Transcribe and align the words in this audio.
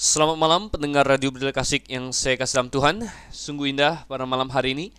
Selamat 0.00 0.40
malam 0.40 0.72
pendengar 0.72 1.04
Radio 1.04 1.28
Berdil 1.28 1.52
Kasih 1.52 1.84
yang 1.84 2.08
saya 2.08 2.40
kasih 2.40 2.56
dalam 2.56 2.72
Tuhan. 2.72 2.96
Sungguh 3.28 3.68
indah 3.68 4.08
pada 4.08 4.24
malam 4.24 4.48
hari 4.48 4.72
ini. 4.72 4.96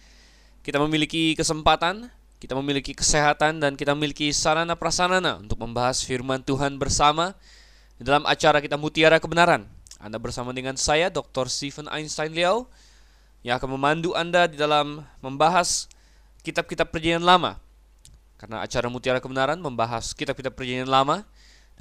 Kita 0.62 0.78
memiliki 0.78 1.34
kesempatan, 1.34 2.06
kita 2.38 2.54
memiliki 2.54 2.94
kesehatan 2.94 3.58
dan 3.58 3.74
kita 3.74 3.98
memiliki 3.98 4.30
sarana 4.30 4.78
prasarana 4.78 5.42
Untuk 5.42 5.58
membahas 5.58 6.06
firman 6.06 6.46
Tuhan 6.46 6.78
bersama 6.78 7.34
Dalam 7.98 8.30
acara 8.30 8.62
kita 8.62 8.78
Mutiara 8.78 9.18
Kebenaran. 9.18 9.66
Anda 9.98 10.22
bersama 10.22 10.54
dengan 10.54 10.78
saya 10.78 11.10
Dr. 11.10 11.50
Stephen 11.50 11.90
Einstein 11.90 12.38
Liao 12.38 12.70
Yang 13.42 13.58
akan 13.58 13.82
memandu 13.82 14.14
Anda 14.14 14.46
di 14.46 14.54
dalam 14.54 15.02
membahas 15.18 15.90
kitab-kitab 16.46 16.94
perjanjian 16.94 17.26
lama. 17.26 17.58
Karena 18.38 18.62
acara 18.62 18.86
Mutiara 18.86 19.18
Kebenaran 19.18 19.58
membahas 19.66 20.14
kitab-kitab 20.14 20.54
perjanjian 20.54 20.94
lama 20.94 21.26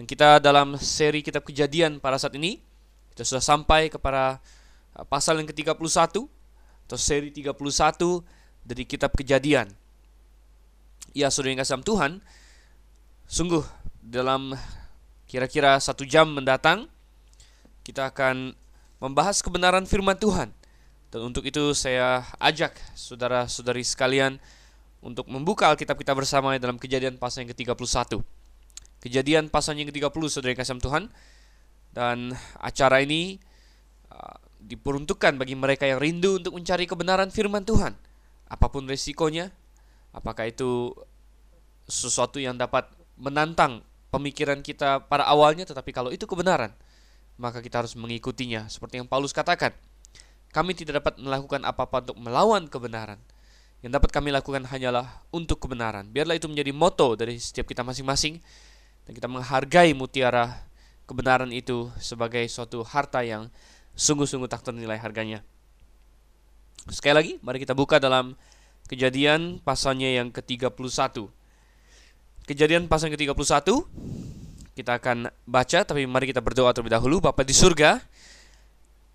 dan 0.00 0.08
kita 0.08 0.40
dalam 0.40 0.80
seri 0.80 1.20
kitab 1.20 1.44
kejadian 1.44 2.00
pada 2.00 2.16
saat 2.16 2.32
ini 2.32 2.69
kita 3.14 3.22
sudah 3.26 3.42
sampai 3.42 3.90
kepada 3.90 4.38
uh, 4.96 5.04
pasal 5.06 5.38
yang 5.38 5.48
ke-31 5.50 6.26
atau 6.90 6.98
seri 6.98 7.30
31 7.30 7.54
dari 8.66 8.82
kitab 8.86 9.14
Kejadian. 9.14 9.70
Ya, 11.10 11.30
saudara 11.30 11.54
yang 11.54 11.62
kasih 11.62 11.82
Tuhan, 11.82 12.22
sungguh 13.26 13.62
dalam 13.98 14.54
kira-kira 15.26 15.78
satu 15.78 16.02
jam 16.06 16.30
mendatang 16.30 16.90
kita 17.86 18.10
akan 18.10 18.54
membahas 19.02 19.42
kebenaran 19.42 19.86
firman 19.86 20.18
Tuhan. 20.18 20.54
Dan 21.10 21.20
untuk 21.26 21.42
itu 21.42 21.74
saya 21.74 22.22
ajak 22.38 22.78
saudara-saudari 22.94 23.82
sekalian 23.82 24.38
untuk 25.02 25.26
membuka 25.26 25.66
Alkitab 25.66 25.98
kita 25.98 26.14
bersama 26.14 26.54
dalam 26.60 26.78
Kejadian 26.78 27.18
pasal 27.18 27.42
yang 27.42 27.50
ke-31. 27.56 28.22
Kejadian 29.00 29.50
pasal 29.50 29.74
yang 29.74 29.90
ke-30 29.90 30.22
saudara 30.30 30.54
yang 30.54 30.60
kasih 30.60 30.78
Tuhan 30.78 31.10
dan 31.90 32.34
acara 32.58 33.02
ini 33.02 33.38
uh, 34.10 34.36
diperuntukkan 34.62 35.36
bagi 35.36 35.58
mereka 35.58 35.86
yang 35.86 35.98
rindu 35.98 36.38
untuk 36.38 36.54
mencari 36.54 36.86
kebenaran 36.86 37.34
firman 37.34 37.66
Tuhan. 37.66 37.94
Apa 38.50 38.66
pun 38.70 38.86
resikonya, 38.86 39.50
apakah 40.10 40.50
itu 40.50 40.94
sesuatu 41.86 42.38
yang 42.38 42.58
dapat 42.58 42.86
menantang 43.18 43.82
pemikiran 44.10 44.62
kita 44.62 45.06
pada 45.06 45.26
awalnya, 45.26 45.66
tetapi 45.66 45.90
kalau 45.94 46.10
itu 46.10 46.26
kebenaran, 46.26 46.74
maka 47.38 47.62
kita 47.62 47.82
harus 47.82 47.94
mengikutinya. 47.94 48.66
Seperti 48.66 49.02
yang 49.02 49.06
Paulus 49.06 49.30
katakan, 49.30 49.74
kami 50.50 50.74
tidak 50.74 51.02
dapat 51.02 51.18
melakukan 51.22 51.62
apa-apa 51.62 52.10
untuk 52.10 52.18
melawan 52.18 52.66
kebenaran. 52.66 53.18
Yang 53.80 53.96
dapat 53.96 54.10
kami 54.12 54.28
lakukan 54.34 54.66
hanyalah 54.66 55.24
untuk 55.30 55.62
kebenaran. 55.62 56.10
Biarlah 56.10 56.36
itu 56.36 56.50
menjadi 56.50 56.74
moto 56.74 57.14
dari 57.14 57.38
setiap 57.38 57.70
kita 57.70 57.86
masing-masing, 57.86 58.42
dan 59.06 59.12
kita 59.14 59.30
menghargai 59.30 59.94
mutiara 59.94 60.69
kebenaran 61.10 61.50
itu 61.50 61.90
sebagai 61.98 62.46
suatu 62.46 62.86
harta 62.86 63.26
yang 63.26 63.50
sungguh-sungguh 63.98 64.46
tak 64.46 64.62
ternilai 64.62 64.94
harganya. 64.94 65.42
Sekali 66.86 67.14
lagi, 67.18 67.32
mari 67.42 67.58
kita 67.58 67.74
buka 67.74 67.98
dalam 67.98 68.38
kejadian 68.86 69.58
pasalnya 69.58 70.06
yang 70.06 70.30
ke-31. 70.30 70.70
Kejadian 72.46 72.86
pasal 72.86 73.10
yang 73.10 73.18
ke-31, 73.18 73.66
kita 74.78 75.02
akan 75.02 75.34
baca, 75.50 75.78
tapi 75.82 76.06
mari 76.06 76.30
kita 76.30 76.38
berdoa 76.38 76.70
terlebih 76.70 76.94
dahulu. 76.94 77.18
Bapak 77.18 77.42
di 77.42 77.58
surga, 77.58 77.98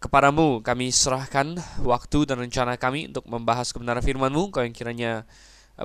kepadamu 0.03 0.59
kami 0.59 0.91
serahkan 0.91 1.55
waktu 1.79 2.27
dan 2.27 2.43
rencana 2.43 2.75
kami 2.75 3.07
untuk 3.07 3.23
membahas 3.25 3.71
kebenaran 3.71 4.03
firman-Mu. 4.03 4.51
Kau 4.51 4.67
yang 4.67 4.75
kiranya 4.75 5.23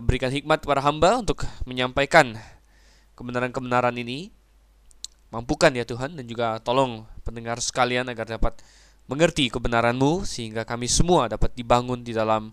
berikan 0.02 0.34
hikmat 0.34 0.66
kepada 0.66 0.82
hamba 0.82 1.22
untuk 1.22 1.46
menyampaikan 1.64 2.34
kebenaran-kebenaran 3.14 3.94
ini 3.94 4.39
Mampukan 5.30 5.70
ya 5.70 5.86
Tuhan 5.86 6.18
dan 6.18 6.26
juga 6.26 6.58
tolong 6.58 7.06
pendengar 7.22 7.62
sekalian 7.62 8.10
agar 8.10 8.26
dapat 8.26 8.58
mengerti 9.06 9.46
kebenaran-Mu 9.46 10.26
sehingga 10.26 10.66
kami 10.66 10.90
semua 10.90 11.30
dapat 11.30 11.54
dibangun 11.54 12.02
di 12.02 12.10
dalam 12.10 12.50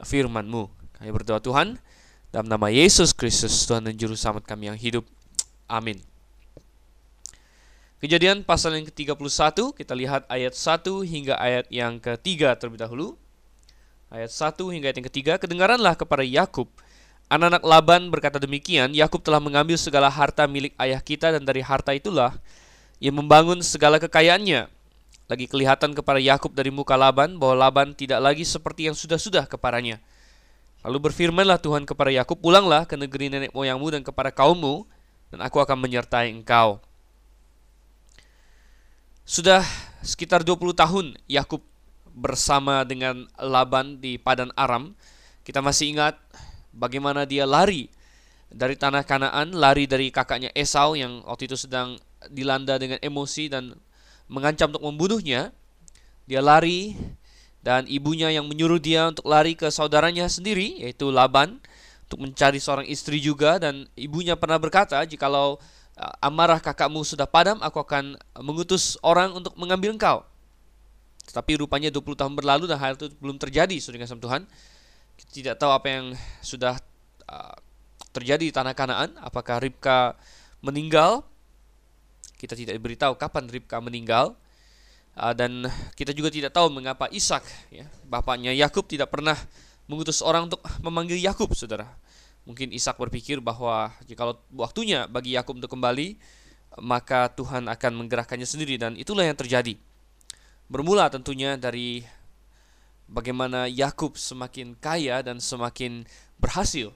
firman-Mu. 0.00 0.68
Kami 1.00 1.08
berdoa 1.08 1.40
Tuhan 1.40 1.80
dalam 2.28 2.46
nama 2.52 2.68
Yesus 2.68 3.16
Kristus 3.16 3.64
Tuhan 3.64 3.88
dan 3.88 3.96
Juru 3.96 4.12
Selamat 4.12 4.44
kami 4.44 4.68
yang 4.68 4.76
hidup. 4.76 5.08
Amin. 5.64 6.04
Kejadian 7.98 8.44
pasal 8.44 8.78
yang 8.78 8.86
ke-31 8.92 9.74
kita 9.74 9.92
lihat 9.96 10.22
ayat 10.28 10.54
1 10.54 10.84
hingga 11.08 11.34
ayat 11.34 11.66
yang 11.72 11.96
ketiga 11.98 12.54
terlebih 12.54 12.84
dahulu. 12.84 13.16
Ayat 14.12 14.30
1 14.30 14.54
hingga 14.68 14.92
ayat 14.92 14.96
yang 15.00 15.08
ketiga 15.08 15.32
kedengaranlah 15.40 15.96
kepada 15.96 16.22
Yakub 16.22 16.68
Anak-anak 17.28 17.60
Laban 17.60 18.02
berkata 18.08 18.40
demikian, 18.40 18.96
Yakub 18.96 19.20
telah 19.20 19.36
mengambil 19.36 19.76
segala 19.76 20.08
harta 20.08 20.48
milik 20.48 20.72
ayah 20.80 20.96
kita 20.96 21.28
dan 21.28 21.44
dari 21.44 21.60
harta 21.60 21.92
itulah 21.92 22.32
ia 22.98 23.12
membangun 23.12 23.60
segala 23.60 24.00
kekayaannya. 24.00 24.64
Lagi 25.28 25.44
kelihatan 25.44 25.92
kepada 25.92 26.16
Yakub 26.16 26.56
dari 26.56 26.72
muka 26.72 26.96
Laban 26.96 27.36
bahwa 27.36 27.68
Laban 27.68 27.92
tidak 27.92 28.24
lagi 28.24 28.48
seperti 28.48 28.88
yang 28.88 28.96
sudah-sudah 28.96 29.44
kepadanya. 29.44 30.00
Lalu 30.80 31.12
berfirmanlah 31.12 31.60
Tuhan 31.60 31.84
kepada 31.84 32.08
Yakub, 32.08 32.40
"Pulanglah 32.40 32.88
ke 32.88 32.96
negeri 32.96 33.28
nenek 33.28 33.52
moyangmu 33.52 33.92
dan 33.92 34.00
kepada 34.00 34.32
kaummu, 34.32 34.88
dan 35.28 35.44
aku 35.44 35.60
akan 35.60 35.76
menyertai 35.84 36.32
engkau." 36.32 36.80
Sudah 39.28 39.60
sekitar 40.00 40.40
20 40.40 40.72
tahun 40.72 41.12
Yakub 41.28 41.60
bersama 42.16 42.88
dengan 42.88 43.28
Laban 43.36 44.00
di 44.00 44.16
Padan 44.16 44.48
Aram. 44.56 44.96
Kita 45.44 45.60
masih 45.60 45.92
ingat 45.92 46.16
bagaimana 46.72 47.24
dia 47.24 47.48
lari 47.48 47.88
dari 48.48 48.74
tanah 48.80 49.04
Kanaan, 49.04 49.52
lari 49.52 49.84
dari 49.84 50.08
kakaknya 50.08 50.48
Esau 50.56 50.96
yang 50.96 51.20
waktu 51.28 51.48
itu 51.48 51.56
sedang 51.56 52.00
dilanda 52.32 52.80
dengan 52.80 52.96
emosi 53.04 53.52
dan 53.52 53.76
mengancam 54.28 54.72
untuk 54.72 54.84
membunuhnya. 54.88 55.52
Dia 56.28 56.44
lari 56.44 56.96
dan 57.64 57.88
ibunya 57.88 58.28
yang 58.28 58.44
menyuruh 58.44 58.80
dia 58.80 59.08
untuk 59.08 59.24
lari 59.28 59.56
ke 59.56 59.68
saudaranya 59.72 60.28
sendiri 60.28 60.76
yaitu 60.84 61.08
Laban 61.08 61.60
untuk 62.08 62.24
mencari 62.24 62.56
seorang 62.60 62.88
istri 62.88 63.20
juga 63.20 63.60
dan 63.60 63.88
ibunya 63.96 64.36
pernah 64.36 64.56
berkata, 64.56 64.96
"Jikalau 65.04 65.56
uh, 65.96 66.24
amarah 66.24 66.60
kakakmu 66.60 67.04
sudah 67.04 67.28
padam, 67.28 67.60
aku 67.60 67.80
akan 67.80 68.16
mengutus 68.40 68.96
orang 69.04 69.32
untuk 69.36 69.52
mengambil 69.56 69.92
engkau." 69.92 70.24
Tetapi 71.28 71.60
rupanya 71.60 71.92
20 71.92 72.16
tahun 72.16 72.32
berlalu 72.32 72.64
dan 72.64 72.80
hal 72.80 72.96
itu 72.96 73.12
belum 73.20 73.36
terjadi, 73.36 73.76
Saudara 73.76 74.08
Tuhan 74.08 74.48
tidak 75.34 75.58
tahu 75.58 75.70
apa 75.74 75.86
yang 75.90 76.06
sudah 76.40 76.78
uh, 77.26 77.56
terjadi 78.14 78.50
di 78.50 78.54
tanah 78.54 78.74
Kanaan, 78.74 79.10
apakah 79.18 79.62
Ribka 79.62 80.14
meninggal? 80.62 81.26
Kita 82.38 82.54
tidak 82.54 82.78
diberitahu 82.78 83.18
kapan 83.18 83.50
Ribka 83.50 83.82
meninggal. 83.82 84.38
Uh, 85.18 85.34
dan 85.34 85.66
kita 85.98 86.14
juga 86.14 86.30
tidak 86.30 86.54
tahu 86.54 86.70
mengapa 86.70 87.10
Ishak, 87.10 87.42
ya, 87.74 87.90
bapaknya 88.06 88.54
Yakub 88.54 88.86
tidak 88.86 89.10
pernah 89.10 89.34
mengutus 89.90 90.22
orang 90.22 90.46
untuk 90.46 90.62
memanggil 90.78 91.18
Yakub, 91.18 91.50
saudara. 91.58 91.90
Mungkin 92.46 92.70
Ishak 92.70 92.94
berpikir 92.96 93.42
bahwa 93.42 93.90
jika 94.06 94.38
waktunya 94.54 95.10
bagi 95.10 95.34
Yakub 95.34 95.58
untuk 95.58 95.74
kembali, 95.74 96.14
maka 96.78 97.32
Tuhan 97.34 97.66
akan 97.66 97.92
menggerakkannya 98.04 98.46
sendiri 98.46 98.78
dan 98.78 98.94
itulah 98.94 99.26
yang 99.26 99.34
terjadi. 99.34 99.74
Bermula 100.68 101.10
tentunya 101.10 101.56
dari 101.58 102.04
bagaimana 103.08 103.66
Yakub 103.66 104.14
semakin 104.14 104.76
kaya 104.78 105.24
dan 105.24 105.40
semakin 105.40 106.04
berhasil. 106.36 106.92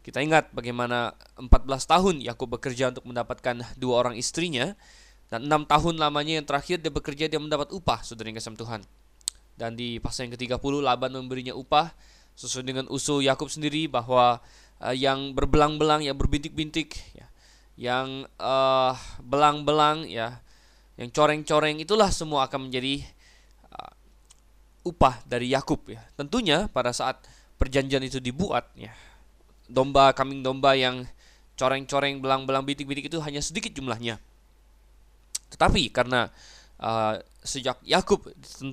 Kita 0.00 0.24
ingat 0.24 0.48
bagaimana 0.56 1.12
14 1.36 1.46
tahun 1.84 2.14
Yakub 2.24 2.56
bekerja 2.56 2.88
untuk 2.90 3.04
mendapatkan 3.04 3.60
dua 3.76 3.94
orang 4.00 4.16
istrinya 4.16 4.72
dan 5.28 5.46
enam 5.46 5.68
tahun 5.68 6.00
lamanya 6.00 6.40
yang 6.40 6.46
terakhir 6.48 6.80
dia 6.80 6.90
bekerja 6.90 7.28
dia 7.28 7.38
mendapat 7.38 7.70
upah 7.70 8.00
saudara 8.00 8.32
yang 8.32 8.40
kasih 8.40 8.56
Tuhan. 8.56 8.80
Dan 9.60 9.76
di 9.76 10.00
pasal 10.00 10.26
yang 10.26 10.40
ke-30 10.40 10.80
Laban 10.80 11.12
memberinya 11.12 11.52
upah 11.52 11.92
sesuai 12.32 12.64
dengan 12.64 12.88
usul 12.88 13.20
Yakub 13.28 13.52
sendiri 13.52 13.84
bahwa 13.84 14.40
uh, 14.80 14.96
yang 14.96 15.36
berbelang-belang 15.36 16.00
yang 16.00 16.16
berbintik-bintik 16.16 16.96
ya 17.12 17.28
yang 17.80 18.28
uh, 18.40 18.96
belang-belang 19.20 20.08
ya 20.08 20.40
yang 20.96 21.08
coreng-coreng 21.12 21.80
itulah 21.80 22.08
semua 22.12 22.48
akan 22.48 22.68
menjadi 22.68 23.04
upah 24.86 25.20
dari 25.28 25.52
Yakub 25.52 25.84
ya. 25.88 26.00
Tentunya 26.16 26.66
pada 26.70 26.90
saat 26.94 27.20
perjanjian 27.60 28.00
itu 28.00 28.18
dibuat 28.18 28.72
ya, 28.72 28.92
domba 29.68 30.16
kambing 30.16 30.40
domba 30.40 30.72
yang 30.74 31.04
coreng-coreng 31.60 32.24
belang-belang 32.24 32.64
bitik-bitik 32.64 33.12
itu 33.12 33.20
hanya 33.20 33.44
sedikit 33.44 33.76
jumlahnya. 33.76 34.16
Tetapi 35.52 35.92
karena 35.92 36.32
uh, 36.80 37.20
sejak 37.44 37.80
Yakub 37.84 38.24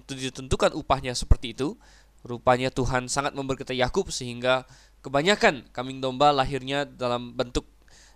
ditentukan 0.08 0.72
upahnya 0.72 1.12
seperti 1.12 1.52
itu, 1.52 1.76
rupanya 2.24 2.72
Tuhan 2.72 3.12
sangat 3.12 3.36
memberkati 3.36 3.76
Yakub 3.76 4.08
sehingga 4.08 4.64
kebanyakan 5.04 5.68
kambing 5.76 6.00
domba 6.00 6.32
lahirnya 6.32 6.88
dalam 6.88 7.36
bentuk 7.36 7.68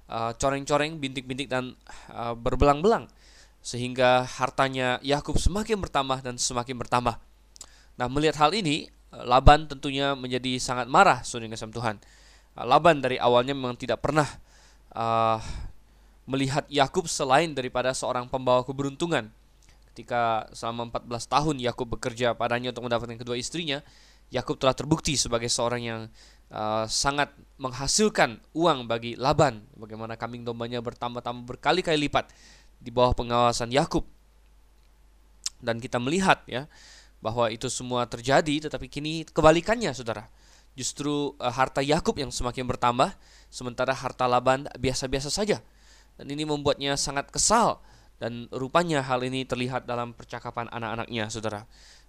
uh, 0.08 0.32
coreng-coreng, 0.40 1.00
bintik-bintik 1.00 1.52
dan 1.52 1.76
uh, 2.12 2.32
berbelang-belang 2.32 3.12
sehingga 3.62 4.26
hartanya 4.26 4.98
Yakub 5.06 5.38
semakin 5.38 5.78
bertambah 5.78 6.26
dan 6.26 6.36
semakin 6.42 6.82
bertambah. 6.82 7.16
Nah, 8.02 8.10
melihat 8.10 8.42
hal 8.42 8.50
ini, 8.58 8.90
eh, 8.90 9.26
Laban 9.30 9.70
tentunya 9.70 10.18
menjadi 10.18 10.58
sangat 10.58 10.90
marah, 10.90 11.22
saudara 11.22 11.54
kasih 11.54 11.70
Tuhan. 11.70 12.02
Eh, 12.58 12.66
Laban 12.66 12.98
dari 12.98 13.22
awalnya 13.22 13.54
memang 13.54 13.78
tidak 13.78 14.02
pernah 14.02 14.26
uh, 14.98 15.38
melihat 16.26 16.66
Yakub 16.66 17.06
selain 17.06 17.54
daripada 17.54 17.94
seorang 17.94 18.26
pembawa 18.26 18.66
keberuntungan. 18.66 19.30
ketika 19.92 20.48
selama 20.56 20.88
14 20.88 21.28
tahun 21.28 21.56
Yakub 21.60 22.00
bekerja 22.00 22.32
padanya 22.32 22.72
untuk 22.72 22.88
mendapatkan 22.88 23.20
kedua 23.20 23.36
istrinya, 23.36 23.84
Yakub 24.32 24.56
telah 24.56 24.72
terbukti 24.72 25.20
sebagai 25.20 25.52
seorang 25.52 25.84
yang 25.84 26.02
uh, 26.48 26.88
sangat 26.88 27.36
menghasilkan 27.60 28.40
uang 28.56 28.88
bagi 28.88 29.20
Laban. 29.20 29.68
Bagaimana 29.76 30.16
kambing 30.16 30.48
dombanya 30.48 30.80
bertambah-tambah 30.80 31.44
berkali-kali 31.44 32.08
lipat 32.08 32.32
di 32.80 32.88
bawah 32.88 33.12
pengawasan 33.12 33.68
Yakub. 33.68 34.08
Dan 35.60 35.84
kita 35.84 36.00
melihat 36.00 36.40
ya 36.48 36.72
bahwa 37.22 37.48
itu 37.54 37.70
semua 37.70 38.10
terjadi, 38.10 38.68
tetapi 38.68 38.90
kini 38.90 39.24
kebalikannya, 39.30 39.94
saudara. 39.94 40.28
Justru 40.74 41.38
uh, 41.38 41.54
harta 41.54 41.80
Yakub 41.86 42.18
yang 42.18 42.34
semakin 42.34 42.66
bertambah, 42.66 43.14
sementara 43.54 43.94
harta 43.94 44.26
Laban 44.26 44.66
biasa-biasa 44.76 45.30
saja. 45.30 45.62
Dan 46.18 46.28
ini 46.34 46.44
membuatnya 46.44 46.98
sangat 46.98 47.30
kesal 47.30 47.80
dan 48.22 48.46
rupanya 48.54 49.02
hal 49.02 49.26
ini 49.26 49.46
terlihat 49.46 49.86
dalam 49.86 50.14
percakapan 50.14 50.70
anak-anaknya, 50.74 51.30
saudara. 51.30 51.66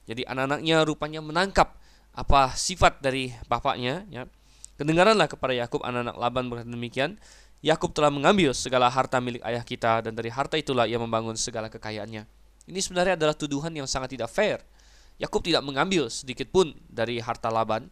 Jadi 0.08 0.26
anak-anaknya 0.26 0.82
rupanya 0.82 1.20
menangkap 1.22 1.78
apa 2.12 2.52
sifat 2.52 3.00
dari 3.00 3.32
bapaknya. 3.48 4.04
Ya. 4.12 4.28
Kedengaranlah 4.76 5.28
kepada 5.30 5.56
Yakub 5.56 5.80
anak-anak 5.84 6.16
Laban 6.18 6.44
berkata 6.52 6.68
demikian. 6.68 7.20
Yakub 7.62 7.94
telah 7.94 8.10
mengambil 8.10 8.50
segala 8.58 8.90
harta 8.90 9.22
milik 9.22 9.38
ayah 9.46 9.62
kita 9.62 10.02
dan 10.02 10.18
dari 10.18 10.26
harta 10.34 10.58
itulah 10.58 10.82
ia 10.82 10.98
membangun 10.98 11.38
segala 11.38 11.70
kekayaannya. 11.70 12.26
Ini 12.66 12.80
sebenarnya 12.82 13.14
adalah 13.14 13.38
tuduhan 13.38 13.70
yang 13.70 13.86
sangat 13.86 14.18
tidak 14.18 14.30
fair. 14.34 14.58
Yakub 15.22 15.38
tidak 15.46 15.62
mengambil 15.62 16.10
sedikit 16.10 16.50
pun 16.50 16.74
dari 16.90 17.22
harta 17.22 17.46
Laban. 17.46 17.86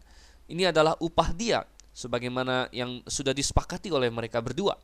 Ini 0.50 0.74
adalah 0.74 0.98
upah 0.98 1.30
dia 1.30 1.62
sebagaimana 1.94 2.66
yang 2.74 3.06
sudah 3.06 3.30
disepakati 3.30 3.94
oleh 3.94 4.10
mereka 4.10 4.42
berdua. 4.42 4.74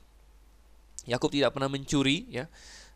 Yakub 1.11 1.35
tidak 1.35 1.51
pernah 1.55 1.67
mencuri 1.67 2.27
ya 2.31 2.47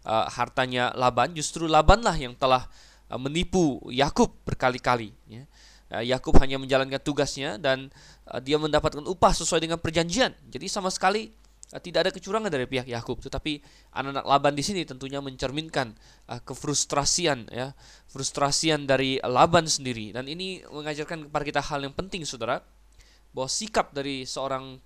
uh, 0.06 0.26
hartanya 0.31 0.94
Laban, 0.94 1.35
justru 1.35 1.67
Labanlah 1.67 2.14
yang 2.14 2.38
telah 2.38 2.67
uh, 3.11 3.19
menipu 3.19 3.82
Yakub 3.91 4.31
berkali-kali. 4.47 5.11
Ya. 5.26 5.44
Uh, 5.91 6.05
Yakub 6.06 6.38
hanya 6.38 6.55
menjalankan 6.62 7.02
tugasnya 7.02 7.58
dan 7.58 7.91
dia 8.47 8.55
mendapatkan 8.62 9.02
upah 9.02 9.35
sesuai 9.35 9.67
dengan 9.67 9.82
perjanjian. 9.82 10.31
Jadi 10.47 10.70
sama 10.70 10.87
sekali 10.94 11.35
tidak 11.78 12.08
ada 12.08 12.11
kecurangan 12.11 12.50
dari 12.50 12.67
pihak 12.67 12.90
Yakub, 12.90 13.22
tetapi 13.22 13.62
anak-anak 13.94 14.26
Laban 14.26 14.55
di 14.58 14.67
sini 14.67 14.82
tentunya 14.82 15.22
mencerminkan 15.22 15.94
uh, 16.26 16.43
kefrustrasian 16.43 17.46
ya, 17.46 17.70
frustrasian 18.11 18.90
dari 18.90 19.22
Laban 19.22 19.70
sendiri 19.70 20.11
dan 20.11 20.26
ini 20.26 20.67
mengajarkan 20.67 21.31
kepada 21.31 21.44
kita 21.46 21.62
hal 21.62 21.87
yang 21.87 21.94
penting 21.94 22.26
Saudara, 22.26 22.58
bahwa 23.31 23.46
sikap 23.46 23.94
dari 23.94 24.26
seorang 24.26 24.82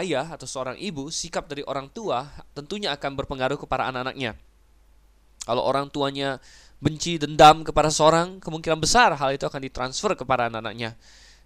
ayah 0.00 0.32
atau 0.32 0.48
seorang 0.48 0.80
ibu, 0.80 1.12
sikap 1.12 1.44
dari 1.44 1.60
orang 1.68 1.92
tua 1.92 2.24
tentunya 2.56 2.96
akan 2.96 3.20
berpengaruh 3.20 3.60
kepada 3.60 3.92
anak-anaknya. 3.92 4.32
Kalau 5.44 5.60
orang 5.60 5.92
tuanya 5.92 6.40
benci 6.80 7.20
dendam 7.20 7.60
kepada 7.60 7.92
seorang, 7.92 8.40
kemungkinan 8.40 8.80
besar 8.80 9.12
hal 9.12 9.36
itu 9.36 9.44
akan 9.44 9.60
ditransfer 9.60 10.16
kepada 10.16 10.48
anak-anaknya. 10.48 10.96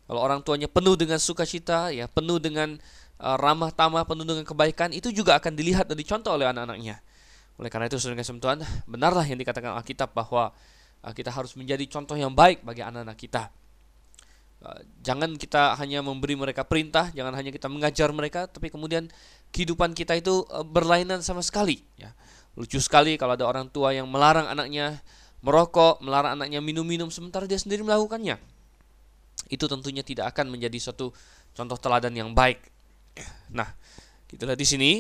Kalau 0.08 0.24
orang 0.24 0.40
tuanya 0.40 0.70
penuh 0.70 0.96
dengan 0.96 1.20
sukacita, 1.20 1.92
ya 1.92 2.08
penuh 2.08 2.40
dengan 2.40 2.80
ramah 3.18 3.74
tamah, 3.74 4.06
penuh 4.06 4.22
dengan 4.22 4.46
kebaikan, 4.46 4.94
itu 4.94 5.10
juga 5.10 5.34
akan 5.38 5.52
dilihat 5.58 5.90
dan 5.90 5.98
dicontoh 5.98 6.34
oleh 6.34 6.46
anak-anaknya. 6.46 7.02
Oleh 7.58 7.70
karena 7.70 7.90
itu, 7.90 7.98
saudara 7.98 8.22
kasih 8.22 8.38
benarlah 8.86 9.26
yang 9.26 9.38
dikatakan 9.38 9.74
Alkitab 9.82 10.14
bahwa 10.14 10.54
uh, 11.02 11.12
kita 11.12 11.34
harus 11.34 11.58
menjadi 11.58 11.82
contoh 11.90 12.14
yang 12.14 12.30
baik 12.30 12.62
bagi 12.62 12.86
anak-anak 12.86 13.18
kita. 13.18 13.50
Uh, 14.62 14.80
jangan 15.02 15.34
kita 15.34 15.74
hanya 15.82 16.02
memberi 16.02 16.38
mereka 16.38 16.62
perintah, 16.62 17.10
jangan 17.10 17.34
hanya 17.34 17.50
kita 17.50 17.66
mengajar 17.66 18.14
mereka, 18.14 18.46
tapi 18.46 18.70
kemudian 18.70 19.10
kehidupan 19.50 19.94
kita 19.98 20.14
itu 20.14 20.46
berlainan 20.70 21.18
sama 21.22 21.42
sekali. 21.42 21.82
Ya 21.98 22.14
Lucu 22.58 22.82
sekali 22.82 23.14
kalau 23.14 23.38
ada 23.38 23.46
orang 23.46 23.70
tua 23.70 23.94
yang 23.94 24.10
melarang 24.10 24.50
anaknya 24.50 24.98
merokok, 25.46 26.02
melarang 26.02 26.34
anaknya 26.34 26.58
minum-minum 26.58 27.06
sementara 27.06 27.46
dia 27.46 27.54
sendiri 27.54 27.86
melakukannya. 27.86 28.34
Itu 29.46 29.70
tentunya 29.70 30.02
tidak 30.02 30.34
akan 30.34 30.50
menjadi 30.50 30.74
suatu 30.82 31.14
contoh 31.54 31.78
teladan 31.78 32.10
yang 32.18 32.34
baik. 32.34 32.58
Nah, 33.52 33.68
kita 34.28 34.44
lihat 34.44 34.60
di 34.60 34.68
sini 34.68 34.90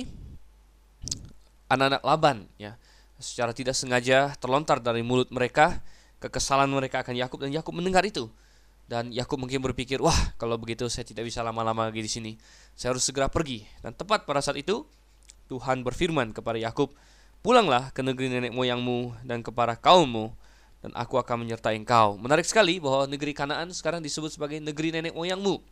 anak-anak 1.68 2.02
Laban 2.02 2.38
ya, 2.56 2.74
secara 3.20 3.52
tidak 3.52 3.76
sengaja 3.76 4.32
terlontar 4.40 4.80
dari 4.80 5.04
mulut 5.04 5.28
mereka 5.28 5.82
kekesalan 6.18 6.66
mereka 6.70 7.02
akan 7.06 7.14
Yakub 7.14 7.38
dan 7.46 7.50
Yakub 7.54 7.74
mendengar 7.74 8.02
itu. 8.02 8.26
Dan 8.88 9.12
Yakub 9.12 9.36
mungkin 9.36 9.60
berpikir, 9.60 10.00
"Wah, 10.00 10.16
kalau 10.40 10.56
begitu 10.56 10.88
saya 10.88 11.04
tidak 11.04 11.28
bisa 11.28 11.44
lama-lama 11.44 11.92
lagi 11.92 12.00
di 12.00 12.08
sini. 12.08 12.32
Saya 12.72 12.96
harus 12.96 13.04
segera 13.04 13.28
pergi." 13.28 13.68
Dan 13.84 13.92
tepat 13.92 14.24
pada 14.24 14.40
saat 14.40 14.56
itu 14.56 14.88
Tuhan 15.52 15.84
berfirman 15.84 16.32
kepada 16.32 16.56
Yakub, 16.56 16.96
Pulanglah 17.38 17.94
ke 17.94 18.02
negeri 18.02 18.34
nenek 18.34 18.50
moyangmu 18.50 19.14
dan 19.22 19.46
kepada 19.46 19.78
kaummu, 19.78 20.34
dan 20.82 20.90
aku 20.98 21.22
akan 21.22 21.46
menyertai 21.46 21.78
engkau. 21.78 22.18
Menarik 22.18 22.42
sekali 22.42 22.82
bahwa 22.82 23.06
negeri 23.06 23.30
Kanaan 23.30 23.70
sekarang 23.70 24.02
disebut 24.02 24.34
sebagai 24.34 24.58
negeri 24.58 24.90
nenek 24.90 25.14
moyangmu. 25.14 25.62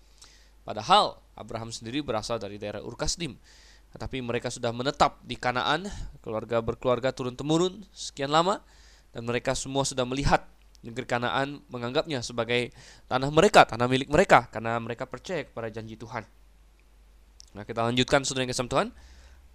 Padahal 0.66 1.22
Abraham 1.38 1.70
sendiri 1.70 2.02
berasal 2.02 2.42
dari 2.42 2.58
daerah 2.58 2.82
Urkasdim. 2.82 3.38
Tetapi 3.94 4.18
mereka 4.18 4.50
sudah 4.50 4.74
menetap 4.74 5.22
di 5.22 5.38
Kanaan, 5.38 5.86
keluarga 6.20 6.58
berkeluarga 6.58 7.14
turun-temurun 7.14 7.86
sekian 7.94 8.34
lama, 8.34 8.58
dan 9.14 9.22
mereka 9.22 9.54
semua 9.54 9.86
sudah 9.86 10.02
melihat 10.02 10.42
negeri 10.82 11.06
Kanaan 11.06 11.62
menganggapnya 11.70 12.20
sebagai 12.20 12.74
tanah 13.06 13.30
mereka, 13.30 13.62
tanah 13.62 13.86
milik 13.86 14.10
mereka, 14.10 14.50
karena 14.50 14.76
mereka 14.82 15.06
percaya 15.06 15.46
kepada 15.46 15.70
janji 15.70 15.94
Tuhan. 15.94 16.26
Nah 17.56 17.64
kita 17.64 17.86
lanjutkan 17.86 18.26
saudara 18.26 18.44
yang 18.44 18.52
kesam 18.52 18.68
Tuhan 18.68 18.92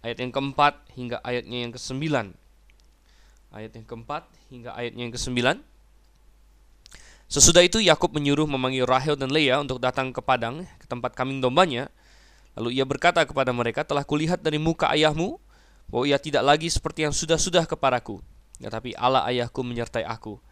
ayat 0.01 0.17
yang 0.17 0.33
keempat 0.33 0.73
hingga 0.97 1.21
ayatnya 1.21 1.69
yang 1.69 1.71
kesembilan. 1.75 2.33
Ayat 3.51 3.71
yang 3.77 3.85
keempat 3.85 4.25
hingga 4.49 4.73
ayatnya 4.73 5.05
yang 5.05 5.13
kesembilan. 5.13 5.57
Sesudah 7.31 7.63
itu 7.63 7.79
Yakub 7.79 8.11
menyuruh 8.11 8.43
memanggil 8.43 8.83
Rahel 8.83 9.15
dan 9.15 9.31
Leah 9.31 9.63
untuk 9.63 9.79
datang 9.79 10.11
ke 10.11 10.19
padang 10.19 10.67
ke 10.75 10.83
tempat 10.83 11.15
kambing 11.15 11.39
dombanya. 11.39 11.87
Lalu 12.59 12.75
ia 12.75 12.83
berkata 12.83 13.23
kepada 13.23 13.55
mereka, 13.55 13.87
telah 13.87 14.03
kulihat 14.03 14.43
dari 14.43 14.59
muka 14.59 14.91
ayahmu 14.91 15.39
bahwa 15.87 16.03
ia 16.03 16.19
tidak 16.19 16.43
lagi 16.43 16.67
seperti 16.67 17.07
yang 17.07 17.15
sudah-sudah 17.15 17.63
kepadaku, 17.63 18.19
tetapi 18.59 18.91
Allah 18.99 19.23
ayahku 19.31 19.63
menyertai 19.63 20.03
aku. 20.03 20.43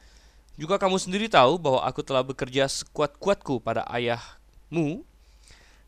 Juga 0.56 0.80
kamu 0.80 0.96
sendiri 0.96 1.28
tahu 1.28 1.60
bahwa 1.60 1.84
aku 1.84 2.00
telah 2.00 2.24
bekerja 2.24 2.64
sekuat-kuatku 2.72 3.60
pada 3.60 3.84
ayahmu 3.92 5.04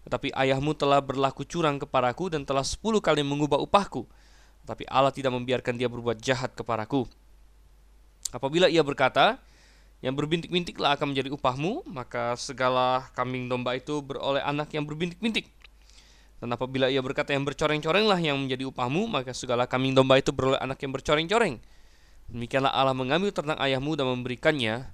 tetapi 0.02 0.34
ayahmu 0.34 0.74
telah 0.74 0.98
berlaku 1.00 1.46
curang 1.46 1.78
kepadaku 1.78 2.34
dan 2.34 2.42
telah 2.42 2.66
sepuluh 2.66 2.98
kali 3.00 3.22
mengubah 3.22 3.62
upahku. 3.62 4.10
Tetapi 4.66 4.90
Allah 4.90 5.14
tidak 5.14 5.34
membiarkan 5.34 5.78
dia 5.78 5.90
berbuat 5.90 6.18
jahat 6.20 6.54
kepadaku. 6.58 7.06
Apabila 8.34 8.66
ia 8.66 8.82
berkata, 8.82 9.38
yang 10.02 10.18
berbintik-bintiklah 10.18 10.98
akan 10.98 11.14
menjadi 11.14 11.30
upahmu, 11.30 11.86
maka 11.86 12.34
segala 12.34 13.06
kambing 13.14 13.46
domba 13.46 13.78
itu 13.78 14.02
beroleh 14.02 14.42
anak 14.42 14.74
yang 14.74 14.84
berbintik-bintik. 14.86 15.46
Dan 16.42 16.50
apabila 16.58 16.90
ia 16.90 17.06
berkata 17.06 17.38
yang 17.38 17.46
bercoreng-corenglah 17.46 18.18
yang 18.18 18.34
menjadi 18.34 18.66
upahmu, 18.66 19.06
maka 19.06 19.30
segala 19.30 19.70
kambing 19.70 19.94
domba 19.94 20.18
itu 20.18 20.34
beroleh 20.34 20.58
anak 20.58 20.82
yang 20.82 20.90
bercoreng-coreng. 20.90 21.62
Demikianlah 22.34 22.74
Allah 22.74 22.98
mengambil 22.98 23.30
ternak 23.30 23.62
ayahmu 23.62 23.94
dan 23.94 24.10
memberikannya 24.10 24.90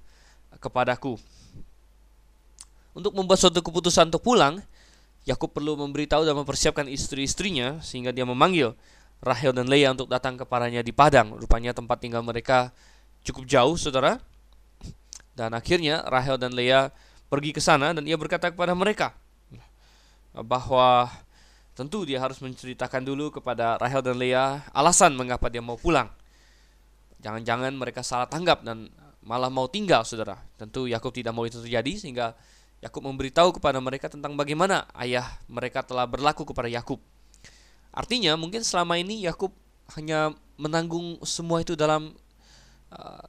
kepadaku. 0.60 1.16
Untuk 2.92 3.16
membuat 3.16 3.40
suatu 3.40 3.64
keputusan 3.64 4.12
untuk 4.12 4.20
pulang, 4.20 4.60
Yakub 5.24 5.56
perlu 5.56 5.72
memberitahu 5.80 6.28
dan 6.28 6.36
mempersiapkan 6.36 6.84
istri-istrinya 6.84 7.80
sehingga 7.80 8.12
dia 8.12 8.28
memanggil 8.28 8.76
Rahel 9.24 9.56
dan 9.56 9.72
Leah 9.72 9.96
untuk 9.96 10.12
datang 10.12 10.36
kepadanya 10.36 10.84
di 10.84 10.92
padang. 10.92 11.32
Rupanya 11.32 11.72
tempat 11.72 11.96
tinggal 11.98 12.20
mereka 12.20 12.76
cukup 13.24 13.48
jauh, 13.48 13.74
saudara. 13.80 14.20
Dan 15.38 15.54
akhirnya 15.54 16.02
Rahel 16.10 16.34
dan 16.34 16.50
Leah 16.50 16.90
pergi 17.30 17.54
ke 17.54 17.62
sana 17.62 17.94
dan 17.94 18.02
ia 18.10 18.18
berkata 18.18 18.50
kepada 18.50 18.74
mereka 18.74 19.14
bahwa 20.34 21.06
tentu 21.78 22.02
dia 22.02 22.18
harus 22.18 22.42
menceritakan 22.42 23.06
dulu 23.06 23.30
kepada 23.30 23.78
Rahel 23.78 24.02
dan 24.02 24.18
Leah 24.18 24.66
alasan 24.74 25.14
mengapa 25.14 25.46
dia 25.46 25.62
mau 25.62 25.78
pulang. 25.78 26.10
Jangan-jangan 27.22 27.70
mereka 27.70 28.02
salah 28.02 28.26
tanggap 28.26 28.66
dan 28.66 28.90
malah 29.22 29.46
mau 29.46 29.70
tinggal, 29.70 30.02
saudara. 30.02 30.42
Tentu 30.58 30.90
Yakub 30.90 31.14
tidak 31.14 31.30
mau 31.30 31.46
itu 31.46 31.62
terjadi 31.62 31.94
sehingga 32.02 32.34
Yakub 32.82 33.06
memberitahu 33.06 33.62
kepada 33.62 33.78
mereka 33.78 34.10
tentang 34.10 34.34
bagaimana 34.34 34.90
ayah 34.98 35.38
mereka 35.46 35.86
telah 35.86 36.06
berlaku 36.06 36.42
kepada 36.46 36.66
Yakub. 36.66 36.98
Artinya 37.94 38.34
mungkin 38.34 38.66
selama 38.66 38.98
ini 38.98 39.22
Yakub 39.22 39.54
hanya 39.94 40.34
menanggung 40.58 41.18
semua 41.22 41.62
itu 41.62 41.78
dalam 41.78 42.14
uh, 42.90 43.28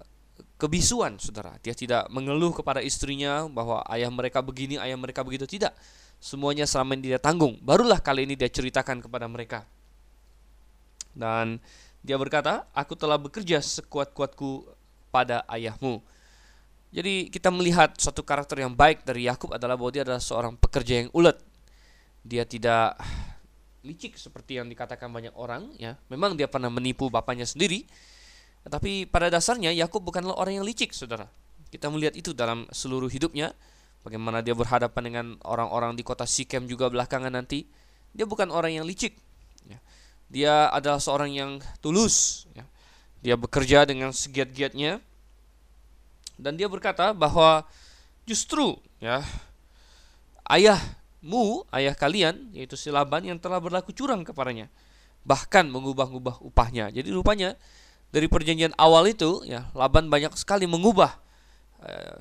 kebisuan, 0.60 1.16
saudara. 1.18 1.56
Dia 1.64 1.72
tidak 1.72 2.12
mengeluh 2.12 2.52
kepada 2.52 2.84
istrinya 2.84 3.48
bahwa 3.48 3.80
ayah 3.88 4.12
mereka 4.12 4.44
begini, 4.44 4.76
ayah 4.76 5.00
mereka 5.00 5.24
begitu. 5.24 5.48
Tidak. 5.48 5.72
Semuanya 6.20 6.68
selama 6.68 7.00
ini 7.00 7.16
dia 7.16 7.20
tanggung. 7.20 7.56
Barulah 7.64 8.04
kali 8.04 8.28
ini 8.28 8.36
dia 8.36 8.52
ceritakan 8.52 9.00
kepada 9.00 9.24
mereka. 9.32 9.64
Dan 11.16 11.64
dia 12.04 12.20
berkata, 12.20 12.68
aku 12.76 12.94
telah 13.00 13.16
bekerja 13.16 13.64
sekuat-kuatku 13.64 14.68
pada 15.16 15.48
ayahmu. 15.48 16.04
Jadi 16.90 17.30
kita 17.32 17.54
melihat 17.54 17.94
suatu 17.96 18.26
karakter 18.26 18.66
yang 18.66 18.74
baik 18.74 19.06
dari 19.06 19.30
Yakub 19.30 19.54
adalah 19.54 19.80
bahwa 19.80 19.92
dia 19.94 20.04
adalah 20.04 20.20
seorang 20.20 20.60
pekerja 20.60 21.06
yang 21.06 21.10
ulet. 21.16 21.38
Dia 22.26 22.44
tidak 22.44 23.00
licik 23.86 24.20
seperti 24.20 24.60
yang 24.60 24.68
dikatakan 24.68 25.08
banyak 25.08 25.32
orang 25.38 25.72
ya. 25.78 25.96
Memang 26.12 26.36
dia 26.36 26.50
pernah 26.52 26.68
menipu 26.68 27.08
bapaknya 27.08 27.46
sendiri. 27.48 27.86
Tapi 28.68 29.08
pada 29.08 29.32
dasarnya 29.32 29.72
Yakub 29.72 30.04
bukanlah 30.04 30.36
orang 30.36 30.60
yang 30.60 30.66
licik, 30.68 30.92
saudara. 30.92 31.32
Kita 31.70 31.88
melihat 31.88 32.18
itu 32.18 32.36
dalam 32.36 32.66
seluruh 32.74 33.08
hidupnya, 33.08 33.54
bagaimana 34.04 34.42
dia 34.42 34.58
berhadapan 34.58 35.04
dengan 35.06 35.26
orang-orang 35.46 35.94
di 35.96 36.04
kota 36.04 36.26
Sikem 36.26 36.66
juga 36.66 36.90
belakangan 36.90 37.32
nanti. 37.32 37.70
Dia 38.12 38.26
bukan 38.26 38.50
orang 38.50 38.74
yang 38.82 38.86
licik. 38.90 39.16
Ya. 39.70 39.80
Dia 40.30 40.54
adalah 40.74 40.98
seorang 40.98 41.30
yang 41.32 41.52
tulus. 41.80 42.50
Ya. 42.58 42.66
Dia 43.22 43.36
bekerja 43.38 43.86
dengan 43.86 44.12
segiat-giatnya. 44.12 45.00
Dan 46.40 46.56
dia 46.56 46.72
berkata 46.72 47.12
bahwa 47.12 47.68
justru 48.24 48.80
ya 49.04 49.22
ayahmu, 50.48 51.68
ayah 51.76 51.94
kalian, 51.94 52.50
yaitu 52.56 52.80
si 52.80 52.90
Laban 52.90 53.28
yang 53.28 53.38
telah 53.38 53.62
berlaku 53.62 53.94
curang 53.94 54.26
kepadanya. 54.26 54.72
Bahkan 55.28 55.68
mengubah-ubah 55.70 56.42
upahnya. 56.42 56.90
Jadi 56.90 57.12
rupanya 57.12 57.60
dari 58.10 58.26
perjanjian 58.26 58.74
awal 58.78 59.06
itu 59.06 59.46
ya 59.46 59.70
Laban 59.78 60.10
banyak 60.10 60.34
sekali 60.34 60.66
mengubah 60.66 61.18
uh, 61.82 62.20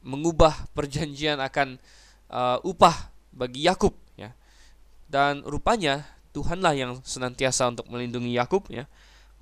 mengubah 0.00 0.54
perjanjian 0.72 1.42
akan 1.42 1.76
uh, 2.32 2.58
upah 2.64 3.10
bagi 3.34 3.66
Yakub 3.66 3.92
ya. 4.16 4.32
Dan 5.10 5.42
rupanya 5.42 6.06
Tuhanlah 6.30 6.78
yang 6.78 7.02
senantiasa 7.02 7.66
untuk 7.66 7.90
melindungi 7.90 8.30
Yakub 8.34 8.70
ya 8.70 8.86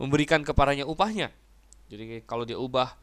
memberikan 0.01 0.41
kepadanya 0.41 0.89
upahnya. 0.89 1.29
Jadi 1.93 2.25
kalau 2.25 2.47
dia 2.49 2.57
ubah 2.57 2.95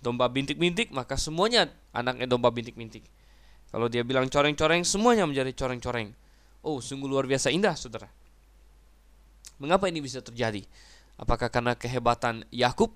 domba 0.00 0.30
bintik-bintik, 0.30 0.92
maka 0.94 1.18
semuanya 1.18 1.68
anaknya 1.90 2.30
domba 2.30 2.48
bintik-bintik. 2.52 3.02
Kalau 3.74 3.90
dia 3.90 4.06
bilang 4.06 4.30
coreng-coreng, 4.30 4.86
semuanya 4.86 5.26
menjadi 5.26 5.52
coreng-coreng. 5.52 6.14
Oh, 6.62 6.78
sungguh 6.78 7.10
luar 7.10 7.26
biasa 7.26 7.50
indah, 7.50 7.74
saudara. 7.74 8.06
Mengapa 9.58 9.90
ini 9.90 9.98
bisa 10.04 10.22
terjadi? 10.22 10.62
Apakah 11.16 11.48
karena 11.48 11.72
kehebatan 11.72 12.44
Yakub? 12.52 12.92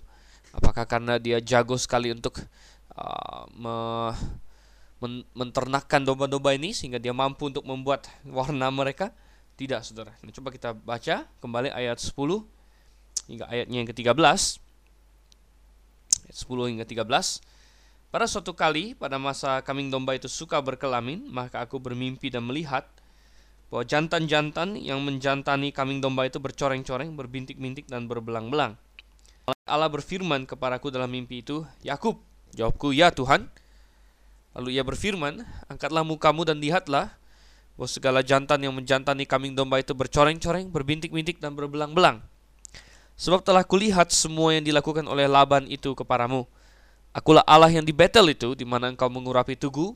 Apakah 0.52 0.84
karena 0.84 1.16
dia 1.16 1.40
jago 1.40 1.76
sekali 1.80 2.12
untuk 2.12 2.42
uh, 2.96 3.48
me 3.56 3.76
men 5.00 5.24
menternakkan 5.32 6.04
domba-domba 6.04 6.52
ini 6.52 6.76
sehingga 6.76 7.00
dia 7.00 7.16
mampu 7.16 7.48
untuk 7.48 7.64
membuat 7.64 8.12
warna 8.28 8.68
mereka? 8.68 9.12
Tidak, 9.56 9.80
saudara. 9.84 10.12
Nah, 10.24 10.32
coba 10.32 10.48
kita 10.52 10.72
baca 10.72 11.28
kembali 11.40 11.68
ayat 11.72 12.00
10 12.00 12.16
hingga 13.28 13.44
ayatnya 13.48 13.76
yang 13.84 13.88
ke-13. 13.88 14.16
Ayat 16.28 16.36
10 16.36 16.70
hingga 16.76 16.84
13. 16.88 17.44
Pada 18.10 18.26
suatu 18.26 18.50
kali 18.56 18.98
pada 18.98 19.22
masa 19.22 19.62
kambing 19.62 19.86
domba 19.86 20.18
itu 20.18 20.26
suka 20.26 20.58
berkelamin, 20.58 21.30
maka 21.30 21.62
aku 21.62 21.78
bermimpi 21.78 22.26
dan 22.26 22.42
melihat 22.42 22.88
bahwa 23.70 23.86
jantan-jantan 23.86 24.74
yang 24.76 24.98
menjantani 24.98 25.70
kambing 25.70 26.02
domba 26.02 26.26
itu 26.26 26.42
bercoreng-coreng, 26.42 27.14
berbintik-bintik 27.14 27.86
dan 27.86 28.10
berbelang-belang. 28.10 28.74
Allah 29.66 29.86
berfirman 29.86 30.42
kepadaku 30.42 30.90
dalam 30.90 31.10
mimpi 31.10 31.46
itu, 31.46 31.62
Yakub. 31.86 32.18
Jawabku, 32.50 32.90
ya 32.90 33.14
Tuhan. 33.14 33.46
Lalu 34.58 34.74
ia 34.74 34.82
berfirman, 34.82 35.46
angkatlah 35.70 36.02
mukamu 36.02 36.42
dan 36.42 36.58
lihatlah 36.58 37.14
bahwa 37.78 37.86
segala 37.86 38.20
jantan 38.26 38.58
yang 38.66 38.74
menjantani 38.74 39.22
kambing 39.22 39.54
domba 39.54 39.78
itu 39.78 39.94
bercoreng-coreng, 39.94 40.66
berbintik-bintik 40.74 41.38
dan 41.38 41.54
berbelang-belang. 41.54 42.26
Sebab 43.14 43.46
telah 43.46 43.62
kulihat 43.62 44.10
semua 44.10 44.50
yang 44.50 44.66
dilakukan 44.66 45.06
oleh 45.06 45.30
Laban 45.30 45.70
itu 45.70 45.94
kepadamu. 45.94 46.42
Akulah 47.14 47.46
Allah 47.46 47.70
yang 47.70 47.86
di 47.86 47.94
Betel 47.94 48.34
itu, 48.34 48.58
di 48.58 48.66
mana 48.66 48.90
engkau 48.90 49.06
mengurapi 49.06 49.54
tugu, 49.54 49.94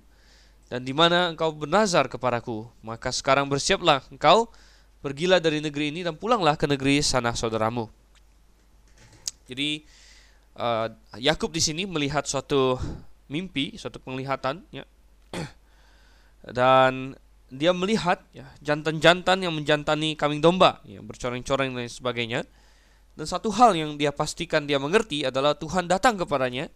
dan 0.68 0.80
di 0.82 0.96
mana 0.96 1.32
engkau 1.32 1.52
bernazar 1.52 2.08
kepadaku. 2.08 2.64
Maka 2.80 3.12
sekarang 3.12 3.48
bersiaplah 3.48 4.04
engkau, 4.08 4.48
pergilah 5.04 5.38
dari 5.40 5.60
negeri 5.60 5.92
ini 5.92 6.00
dan 6.00 6.16
pulanglah 6.16 6.56
ke 6.56 6.64
negeri 6.64 7.04
sana 7.04 7.36
saudaramu. 7.36 7.88
Jadi 9.44 9.84
uh, 10.56 10.88
Yakub 11.20 11.52
di 11.52 11.60
sini 11.60 11.84
melihat 11.84 12.24
suatu 12.24 12.80
mimpi, 13.28 13.76
suatu 13.76 14.00
penglihatan, 14.00 14.64
ya. 14.72 14.84
dan 16.56 17.16
dia 17.52 17.70
melihat 17.70 18.24
ya 18.34 18.48
jantan-jantan 18.64 19.44
yang 19.44 19.52
menjantani 19.52 20.16
kambing 20.16 20.40
domba, 20.40 20.80
ya, 20.88 21.04
bercoreng-coreng 21.04 21.76
dan 21.76 21.88
sebagainya. 21.88 22.40
Dan 23.14 23.30
satu 23.30 23.52
hal 23.54 23.78
yang 23.78 23.94
dia 23.94 24.10
pastikan 24.10 24.66
dia 24.66 24.80
mengerti 24.82 25.22
adalah 25.22 25.54
Tuhan 25.54 25.86
datang 25.86 26.18
kepadanya 26.18 26.66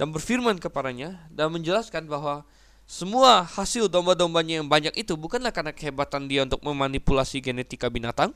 dan 0.00 0.14
berfirman 0.14 0.56
kepadanya 0.56 1.28
dan 1.28 1.52
menjelaskan 1.52 2.08
bahwa 2.08 2.48
semua 2.88 3.44
hasil 3.44 3.92
domba-dombanya 3.92 4.64
yang 4.64 4.68
banyak 4.68 4.96
itu 4.96 5.12
bukanlah 5.12 5.52
karena 5.52 5.76
kehebatan 5.76 6.24
dia 6.24 6.48
untuk 6.48 6.64
memanipulasi 6.64 7.44
genetika 7.44 7.92
binatang, 7.92 8.32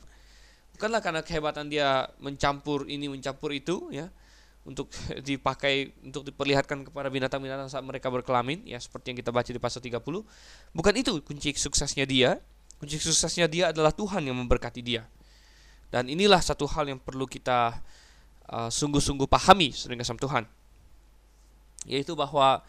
bukanlah 0.77 1.01
karena 1.01 1.25
kehebatan 1.25 1.73
dia 1.73 2.05
mencampur 2.21 2.85
ini 2.85 3.09
mencampur 3.09 3.49
itu 3.49 3.89
ya 3.89 4.13
untuk 4.61 4.93
dipakai 5.27 5.97
untuk 6.05 6.29
diperlihatkan 6.29 6.85
kepada 6.85 7.09
binatang-binatang 7.09 7.65
saat 7.65 7.81
mereka 7.81 8.13
berkelamin 8.13 8.61
ya 8.69 8.77
seperti 8.77 9.09
yang 9.09 9.17
kita 9.25 9.33
baca 9.33 9.49
di 9.49 9.57
pasal 9.57 9.81
30. 9.81 9.97
Bukan 10.69 10.93
itu 11.01 11.17
kunci 11.25 11.49
suksesnya 11.57 12.05
dia. 12.05 12.37
Kunci 12.77 13.01
suksesnya 13.01 13.49
dia 13.49 13.73
adalah 13.73 13.89
Tuhan 13.89 14.21
yang 14.21 14.37
memberkati 14.37 14.85
dia. 14.85 15.09
Dan 15.89 16.13
inilah 16.13 16.45
satu 16.45 16.69
hal 16.69 16.93
yang 16.93 17.01
perlu 17.01 17.25
kita 17.25 17.81
uh, 18.53 18.69
sungguh-sungguh 18.69 19.25
uh, 19.25 19.33
pahami 19.33 19.73
sering 19.73 19.97
Tuhan. 19.97 20.45
Yaitu 21.89 22.13
bahwa 22.13 22.61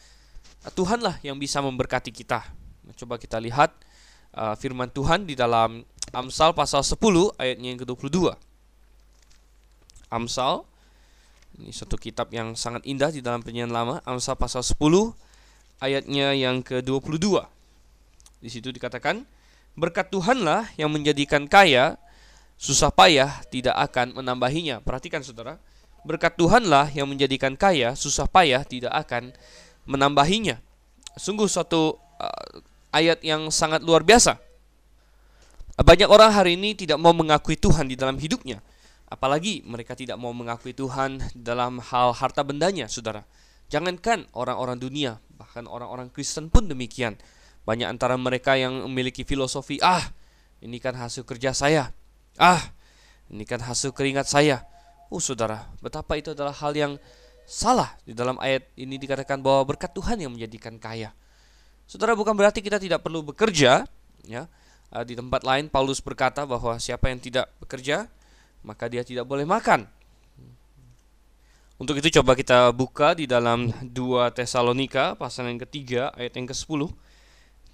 Tuhanlah 0.72 1.20
yang 1.20 1.36
bisa 1.36 1.60
memberkati 1.60 2.08
kita. 2.08 2.40
Coba 2.96 3.20
kita 3.20 3.36
lihat 3.36 3.72
uh, 4.32 4.56
firman 4.56 4.88
Tuhan 4.88 5.28
di 5.28 5.36
dalam 5.36 5.84
Amsal 6.14 6.54
pasal 6.54 6.80
10 6.80 6.96
ayatnya 7.36 7.68
yang 7.74 7.80
ke-22. 7.82 8.32
Amsal 10.08 10.62
ini 11.58 11.70
satu 11.70 11.94
kitab 11.94 12.34
yang 12.34 12.58
sangat 12.58 12.82
indah 12.82 13.14
di 13.14 13.22
dalam 13.22 13.42
penyanyian 13.42 13.70
lama, 13.70 13.94
Amsal 14.02 14.34
pasal 14.34 14.62
10 14.66 14.78
ayatnya 15.78 16.34
yang 16.34 16.62
ke-22. 16.66 17.46
Di 18.42 18.48
situ 18.50 18.74
dikatakan, 18.74 19.22
berkat 19.78 20.10
Tuhanlah 20.10 20.70
yang 20.74 20.90
menjadikan 20.90 21.46
kaya 21.46 21.96
susah 22.58 22.90
payah 22.90 23.42
tidak 23.50 23.74
akan 23.90 24.18
menambahinya. 24.18 24.82
Perhatikan 24.82 25.22
saudara, 25.22 25.58
berkat 26.02 26.34
Tuhanlah 26.38 26.90
yang 26.94 27.06
menjadikan 27.10 27.54
kaya, 27.54 27.94
susah 27.98 28.26
payah 28.26 28.62
tidak 28.66 28.94
akan 28.94 29.34
menambahinya. 29.84 30.60
Sungguh 31.14 31.46
suatu 31.46 31.96
uh, 32.18 32.94
ayat 32.94 33.22
yang 33.22 33.48
sangat 33.50 33.82
luar 33.82 34.02
biasa. 34.02 34.38
Banyak 35.74 36.06
orang 36.06 36.30
hari 36.30 36.54
ini 36.54 36.78
tidak 36.78 37.02
mau 37.02 37.10
mengakui 37.10 37.58
Tuhan 37.58 37.90
di 37.90 37.98
dalam 37.98 38.14
hidupnya. 38.14 38.62
Apalagi 39.10 39.66
mereka 39.66 39.98
tidak 39.98 40.18
mau 40.18 40.30
mengakui 40.30 40.70
Tuhan 40.70 41.18
dalam 41.34 41.82
hal 41.82 42.14
harta 42.14 42.46
bendanya, 42.46 42.86
saudara. 42.86 43.26
Jangankan 43.70 44.30
orang-orang 44.38 44.78
dunia, 44.78 45.18
bahkan 45.34 45.66
orang-orang 45.66 46.14
Kristen 46.14 46.46
pun 46.46 46.70
demikian. 46.70 47.18
Banyak 47.66 47.90
antara 47.90 48.14
mereka 48.14 48.54
yang 48.54 48.86
memiliki 48.86 49.26
filosofi, 49.26 49.82
ah, 49.82 50.02
ini 50.62 50.78
kan 50.78 50.94
hasil 50.94 51.26
kerja 51.26 51.50
saya. 51.50 51.90
Ah, 52.38 52.60
ini 53.30 53.42
kan 53.42 53.58
hasil 53.58 53.90
keringat 53.90 54.30
saya. 54.30 54.62
Oh 55.10 55.18
saudara, 55.18 55.70
betapa 55.82 56.14
itu 56.14 56.32
adalah 56.34 56.54
hal 56.54 56.74
yang 56.74 56.92
salah 57.44 57.96
di 58.04 58.16
dalam 58.16 58.40
ayat 58.40 58.68
ini 58.76 58.96
dikatakan 58.96 59.40
bahwa 59.40 59.74
berkat 59.74 59.92
Tuhan 59.92 60.20
yang 60.20 60.32
menjadikan 60.32 60.76
kaya. 60.80 61.12
Saudara 61.84 62.16
bukan 62.16 62.32
berarti 62.32 62.64
kita 62.64 62.80
tidak 62.80 63.04
perlu 63.04 63.20
bekerja, 63.20 63.84
ya. 64.24 64.48
Ah, 64.94 65.02
di 65.02 65.18
tempat 65.18 65.42
lain 65.42 65.66
Paulus 65.66 65.98
berkata 65.98 66.46
bahwa 66.46 66.78
siapa 66.78 67.10
yang 67.10 67.18
tidak 67.18 67.50
bekerja 67.58 68.06
maka 68.64 68.88
dia 68.88 69.04
tidak 69.04 69.28
boleh 69.28 69.44
makan. 69.44 69.84
Untuk 71.76 71.98
itu 71.98 72.08
coba 72.22 72.38
kita 72.38 72.70
buka 72.70 73.18
di 73.18 73.26
dalam 73.26 73.74
2 73.82 73.90
Tesalonika 74.32 75.18
pasal 75.18 75.50
yang 75.50 75.60
ketiga 75.66 76.14
ayat 76.14 76.38
yang 76.38 76.46
ke-10. 76.48 76.88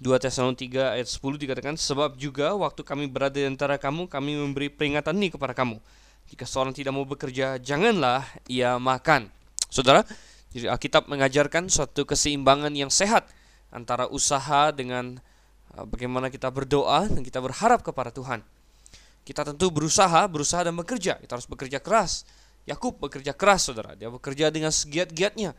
2 0.01 0.17
Tesalonika 0.17 0.89
3 0.89 0.95
ayat 0.97 1.07
10 1.07 1.43
dikatakan 1.45 1.75
sebab 1.77 2.17
juga 2.17 2.57
waktu 2.57 2.81
kami 2.81 3.05
berada 3.05 3.37
di 3.37 3.45
antara 3.45 3.77
kamu 3.77 4.09
kami 4.09 4.33
memberi 4.41 4.73
peringatan 4.73 5.13
ini 5.21 5.29
kepada 5.29 5.53
kamu 5.53 5.77
jika 6.25 6.47
seorang 6.49 6.73
tidak 6.73 6.97
mau 6.97 7.05
bekerja 7.05 7.61
janganlah 7.61 8.25
ia 8.49 8.81
makan 8.81 9.29
Saudara 9.71 10.03
jadi 10.51 10.67
Alkitab 10.67 11.07
mengajarkan 11.07 11.71
suatu 11.71 12.03
keseimbangan 12.03 12.75
yang 12.75 12.91
sehat 12.91 13.23
antara 13.71 14.11
usaha 14.11 14.75
dengan 14.75 15.15
uh, 15.79 15.87
bagaimana 15.87 16.27
kita 16.27 16.51
berdoa 16.51 17.07
dan 17.07 17.23
kita 17.23 17.39
berharap 17.39 17.79
kepada 17.79 18.11
Tuhan. 18.11 18.43
Kita 19.23 19.47
tentu 19.47 19.71
berusaha 19.71 20.27
berusaha 20.27 20.67
dan 20.67 20.75
bekerja. 20.75 21.15
Kita 21.23 21.39
harus 21.39 21.47
bekerja 21.47 21.79
keras. 21.79 22.27
Yakub 22.67 22.99
bekerja 22.99 23.31
keras 23.31 23.71
saudara. 23.71 23.95
Dia 23.95 24.11
bekerja 24.11 24.51
dengan 24.51 24.75
segiat-giatnya. 24.75 25.55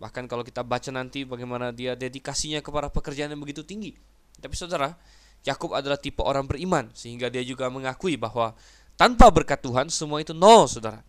Bahkan 0.00 0.24
kalau 0.24 0.40
kita 0.40 0.64
baca 0.64 0.88
nanti 0.88 1.28
bagaimana 1.28 1.68
dia 1.68 1.92
dedikasinya 1.92 2.64
kepada 2.64 2.88
pekerjaan 2.88 3.28
yang 3.28 3.42
begitu 3.44 3.60
tinggi. 3.60 3.92
Tapi 4.40 4.56
saudara, 4.56 4.96
Yakub 5.44 5.76
adalah 5.76 6.00
tipe 6.00 6.24
orang 6.24 6.48
beriman. 6.48 6.88
Sehingga 6.96 7.28
dia 7.28 7.44
juga 7.44 7.68
mengakui 7.68 8.16
bahwa 8.16 8.56
tanpa 8.96 9.28
berkat 9.28 9.60
Tuhan 9.60 9.92
semua 9.92 10.24
itu 10.24 10.32
nol, 10.32 10.64
saudara. 10.64 11.04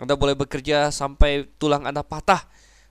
Anda 0.00 0.18
boleh 0.18 0.34
bekerja 0.34 0.90
sampai 0.90 1.46
tulang 1.58 1.86
Anda 1.86 2.02
patah, 2.02 2.42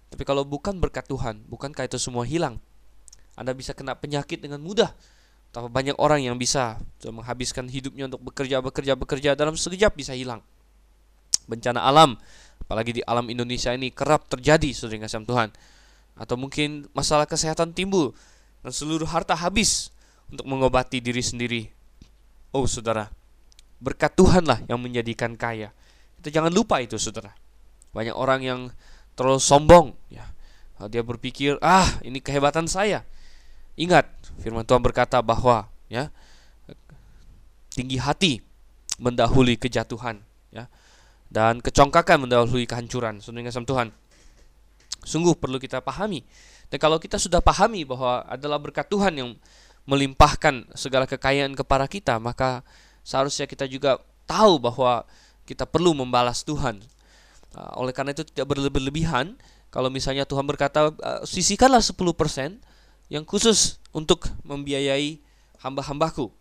tapi 0.07 0.23
kalau 0.23 0.47
bukan 0.47 0.79
berkat 0.79 1.09
Tuhan, 1.09 1.43
bukankah 1.51 1.87
itu 1.87 1.99
semua 1.99 2.23
hilang? 2.23 2.61
Anda 3.35 3.51
bisa 3.51 3.73
kena 3.75 3.97
penyakit 3.97 4.39
dengan 4.39 4.61
mudah. 4.61 4.93
Tapi 5.53 5.69
banyak 5.69 5.97
orang 6.01 6.25
yang 6.25 6.37
bisa 6.37 6.81
menghabiskan 7.05 7.69
hidupnya 7.69 8.09
untuk 8.09 8.25
bekerja, 8.25 8.57
bekerja, 8.57 8.93
bekerja 8.97 9.29
dalam 9.37 9.53
sekejap 9.53 9.93
bisa 9.93 10.17
hilang. 10.17 10.41
Bencana 11.45 11.85
alam 11.85 12.17
apalagi 12.63 12.95
di 12.95 13.01
alam 13.03 13.27
Indonesia 13.27 13.75
ini 13.75 13.91
kerap 13.91 14.31
terjadi 14.31 14.71
saudara 14.71 15.03
kasih 15.03 15.27
Tuhan 15.27 15.51
atau 16.15 16.35
mungkin 16.39 16.87
masalah 16.95 17.27
kesehatan 17.27 17.75
timbul 17.75 18.15
dan 18.63 18.71
seluruh 18.71 19.05
harta 19.05 19.35
habis 19.35 19.91
untuk 20.31 20.47
mengobati 20.47 21.03
diri 21.03 21.19
sendiri 21.19 21.61
oh 22.55 22.63
saudara 22.63 23.11
berkat 23.83 24.15
Tuhanlah 24.15 24.63
yang 24.71 24.79
menjadikan 24.79 25.35
kaya 25.35 25.75
kita 26.23 26.39
jangan 26.39 26.55
lupa 26.55 26.79
itu 26.79 26.95
saudara. 26.95 27.35
Banyak 27.91 28.15
orang 28.15 28.39
yang 28.39 28.59
terlalu 29.19 29.43
sombong 29.43 29.91
ya. 30.07 30.23
Dia 30.87 31.03
berpikir 31.03 31.59
ah 31.59 31.99
ini 31.99 32.23
kehebatan 32.23 32.63
saya. 32.71 33.03
Ingat 33.75 34.07
firman 34.39 34.63
Tuhan 34.63 34.79
berkata 34.79 35.19
bahwa 35.19 35.67
ya 35.91 36.07
tinggi 37.75 37.99
hati 37.99 38.39
mendahului 39.03 39.59
kejatuhan 39.59 40.23
ya 40.55 40.71
dan 41.27 41.59
kecongkakan 41.59 42.23
mendahului 42.23 42.63
kehancuran. 42.63 43.19
Saudara 43.19 43.51
kasih 43.51 43.67
Tuhan. 43.67 43.91
Sungguh 45.03 45.35
perlu 45.35 45.59
kita 45.59 45.83
pahami. 45.83 46.23
Dan 46.71 46.79
kalau 46.79 47.03
kita 47.03 47.19
sudah 47.19 47.43
pahami 47.43 47.83
bahwa 47.83 48.23
adalah 48.31 48.63
berkat 48.63 48.87
Tuhan 48.87 49.11
yang 49.11 49.35
melimpahkan 49.83 50.71
segala 50.79 51.03
kekayaan 51.03 51.59
kepada 51.59 51.83
kita 51.91 52.15
maka 52.15 52.63
seharusnya 53.03 53.43
kita 53.43 53.67
juga 53.67 53.99
tahu 54.23 54.55
bahwa 54.55 55.03
kita 55.43 55.67
perlu 55.67 55.91
membalas 55.95 56.41
Tuhan 56.43 56.79
uh, 57.55 57.71
oleh 57.79 57.91
karena 57.95 58.15
itu 58.15 58.23
tidak 58.27 58.49
berlebihan 58.49 59.35
kalau 59.73 59.89
misalnya 59.89 60.23
Tuhan 60.23 60.45
berkata 60.47 60.93
uh, 60.93 61.21
sisihkanlah 61.27 61.81
10% 61.81 61.99
yang 63.11 63.23
khusus 63.27 63.79
untuk 63.91 64.27
membiayai 64.47 65.19
hamba-hambaku 65.59 66.31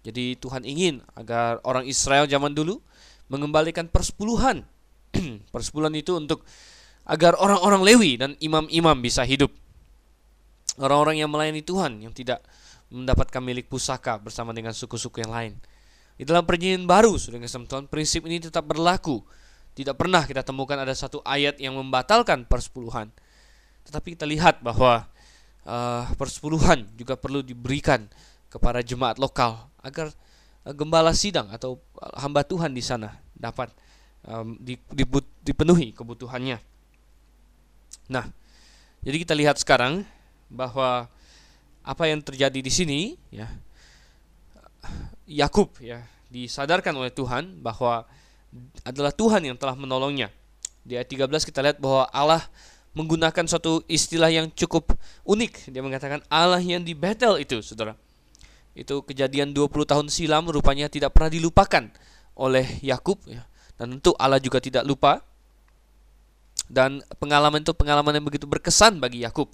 jadi 0.00 0.36
Tuhan 0.40 0.64
ingin 0.64 1.04
agar 1.12 1.60
orang 1.60 1.84
Israel 1.84 2.24
zaman 2.24 2.56
dulu 2.56 2.80
mengembalikan 3.28 3.86
persepuluhan. 3.86 4.64
persepuluhan 5.54 5.92
itu 5.92 6.16
untuk 6.16 6.46
agar 7.04 7.36
orang-orang 7.36 7.82
Lewi 7.84 8.12
dan 8.16 8.32
imam-imam 8.40 8.96
bisa 8.96 9.26
hidup. 9.26 9.52
Orang-orang 10.80 11.20
yang 11.20 11.28
melayani 11.28 11.60
Tuhan 11.60 12.00
yang 12.00 12.14
tidak 12.16 12.40
mendapatkan 12.88 13.42
milik 13.44 13.68
pusaka 13.68 14.16
bersama 14.16 14.56
dengan 14.56 14.72
suku-suku 14.72 15.20
yang 15.20 15.32
lain. 15.34 15.52
Di 16.20 16.28
dalam 16.28 16.44
perjanjian 16.44 16.84
baru, 16.84 17.16
sudah 17.16 17.40
Tuhan, 17.40 17.88
prinsip 17.88 18.28
ini 18.28 18.44
tetap 18.44 18.68
berlaku. 18.68 19.24
Tidak 19.72 19.96
pernah 19.96 20.20
kita 20.28 20.44
temukan 20.44 20.76
ada 20.76 20.92
satu 20.92 21.24
ayat 21.24 21.56
yang 21.56 21.72
membatalkan 21.80 22.44
persepuluhan. 22.44 23.08
Tetapi 23.88 24.12
kita 24.12 24.28
lihat 24.28 24.60
bahwa 24.60 25.08
uh, 25.64 26.04
persepuluhan 26.20 26.84
juga 26.92 27.16
perlu 27.16 27.40
diberikan 27.40 28.04
kepada 28.52 28.84
jemaat 28.84 29.16
lokal 29.16 29.64
agar 29.80 30.12
uh, 30.68 30.76
gembala 30.76 31.16
sidang 31.16 31.48
atau 31.56 31.80
uh, 31.96 32.12
hamba 32.20 32.44
Tuhan 32.44 32.76
di 32.76 32.84
sana 32.84 33.16
dapat 33.32 33.72
um, 34.28 34.60
dipenuhi 35.40 35.96
kebutuhannya. 35.96 36.60
Nah, 38.12 38.28
jadi 39.00 39.16
kita 39.24 39.32
lihat 39.32 39.56
sekarang 39.56 40.04
bahwa 40.52 41.08
apa 41.80 42.04
yang 42.04 42.20
terjadi 42.20 42.60
di 42.60 42.68
sini 42.68 43.16
ya 43.32 43.48
Yakub 45.30 45.78
ya 45.78 46.02
disadarkan 46.30 46.94
oleh 46.98 47.14
Tuhan 47.14 47.62
bahwa 47.62 48.02
adalah 48.82 49.14
Tuhan 49.14 49.46
yang 49.46 49.54
telah 49.54 49.78
menolongnya. 49.78 50.30
Di 50.82 50.98
ayat 50.98 51.06
13 51.06 51.30
kita 51.46 51.60
lihat 51.62 51.78
bahwa 51.78 52.10
Allah 52.10 52.42
menggunakan 52.94 53.46
suatu 53.46 53.86
istilah 53.86 54.30
yang 54.30 54.50
cukup 54.50 54.94
unik. 55.22 55.70
Dia 55.70 55.82
mengatakan 55.82 56.22
Allah 56.26 56.58
yang 56.58 56.82
di 56.82 56.98
Betel 56.98 57.38
itu, 57.38 57.62
Saudara. 57.62 57.94
Itu 58.74 59.02
kejadian 59.06 59.54
20 59.54 59.70
tahun 59.86 60.06
silam 60.10 60.50
rupanya 60.50 60.90
tidak 60.90 61.14
pernah 61.14 61.30
dilupakan 61.30 61.90
oleh 62.38 62.66
Yakub 62.82 63.22
ya. 63.26 63.46
Dan 63.78 63.98
tentu 63.98 64.14
Allah 64.18 64.42
juga 64.42 64.58
tidak 64.58 64.82
lupa. 64.82 65.22
Dan 66.70 67.02
pengalaman 67.18 67.66
itu 67.66 67.74
pengalaman 67.74 68.18
yang 68.18 68.26
begitu 68.26 68.46
berkesan 68.46 69.02
bagi 69.02 69.26
Yakub. 69.26 69.50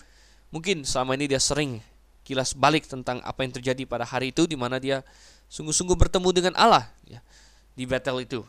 Mungkin 0.52 0.85
selama 0.85 1.16
ini 1.16 1.29
dia 1.29 1.40
sering 1.40 1.81
kilas 2.27 2.59
balik 2.59 2.85
tentang 2.90 3.22
apa 3.22 3.46
yang 3.46 3.55
terjadi 3.55 3.87
pada 3.87 4.03
hari 4.03 4.35
itu 4.35 4.50
di 4.50 4.59
mana 4.59 4.83
dia 4.83 5.07
sungguh-sungguh 5.50 5.96
bertemu 5.96 6.28
dengan 6.35 6.54
Allah 6.59 6.90
ya, 7.06 7.22
di 7.74 7.85
Betel 7.87 8.22
itu. 8.22 8.42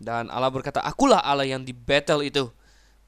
Dan 0.00 0.32
Allah 0.32 0.48
berkata, 0.48 0.80
"Akulah 0.80 1.20
Allah 1.20 1.44
yang 1.44 1.60
di 1.60 1.76
Betel 1.76 2.24
itu." 2.24 2.48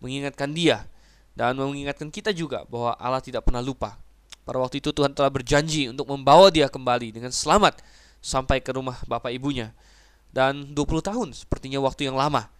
Mengingatkan 0.02 0.50
dia 0.50 0.90
dan 1.38 1.55
mengingatkan 1.55 2.11
kita 2.11 2.35
juga 2.35 2.66
bahwa 2.66 2.98
Allah 2.98 3.22
tidak 3.22 3.46
pernah 3.46 3.62
lupa 3.62 4.02
pada 4.42 4.59
waktu 4.59 4.83
itu 4.83 4.90
Tuhan 4.90 5.14
telah 5.14 5.31
berjanji 5.31 5.87
untuk 5.87 6.11
membawa 6.11 6.50
dia 6.50 6.66
kembali 6.66 7.14
dengan 7.14 7.31
selamat 7.31 7.78
sampai 8.18 8.59
ke 8.59 8.74
rumah 8.74 8.98
bapak 9.07 9.31
ibunya. 9.31 9.70
Dan 10.33 10.74
20 10.74 10.98
tahun 10.98 11.28
sepertinya 11.37 11.78
waktu 11.78 12.11
yang 12.11 12.18
lama. 12.18 12.50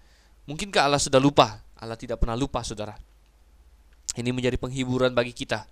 Mungkinkah 0.47 0.87
Allah 0.87 1.03
sudah 1.03 1.18
lupa? 1.18 1.59
Allah 1.75 1.99
tidak 1.99 2.23
pernah 2.23 2.38
lupa 2.38 2.62
saudara. 2.62 2.95
Ini 4.14 4.31
menjadi 4.31 4.61
penghiburan 4.61 5.11
bagi 5.11 5.35
kita. 5.35 5.66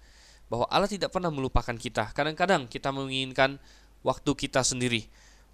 Bahwa 0.50 0.66
Allah 0.66 0.90
tidak 0.90 1.14
pernah 1.14 1.30
melupakan 1.30 1.76
kita. 1.76 2.10
Kadang-kadang 2.10 2.66
kita 2.66 2.90
menginginkan 2.90 3.62
waktu 4.00 4.30
kita 4.36 4.64
sendiri. 4.64 5.08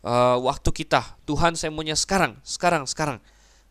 Uh, 0.07 0.39
waktu 0.47 0.71
kita. 0.71 1.03
Tuhan 1.27 1.59
saya 1.59 1.75
maunya 1.75 1.99
sekarang, 1.99 2.39
sekarang, 2.47 2.87
sekarang. 2.87 3.19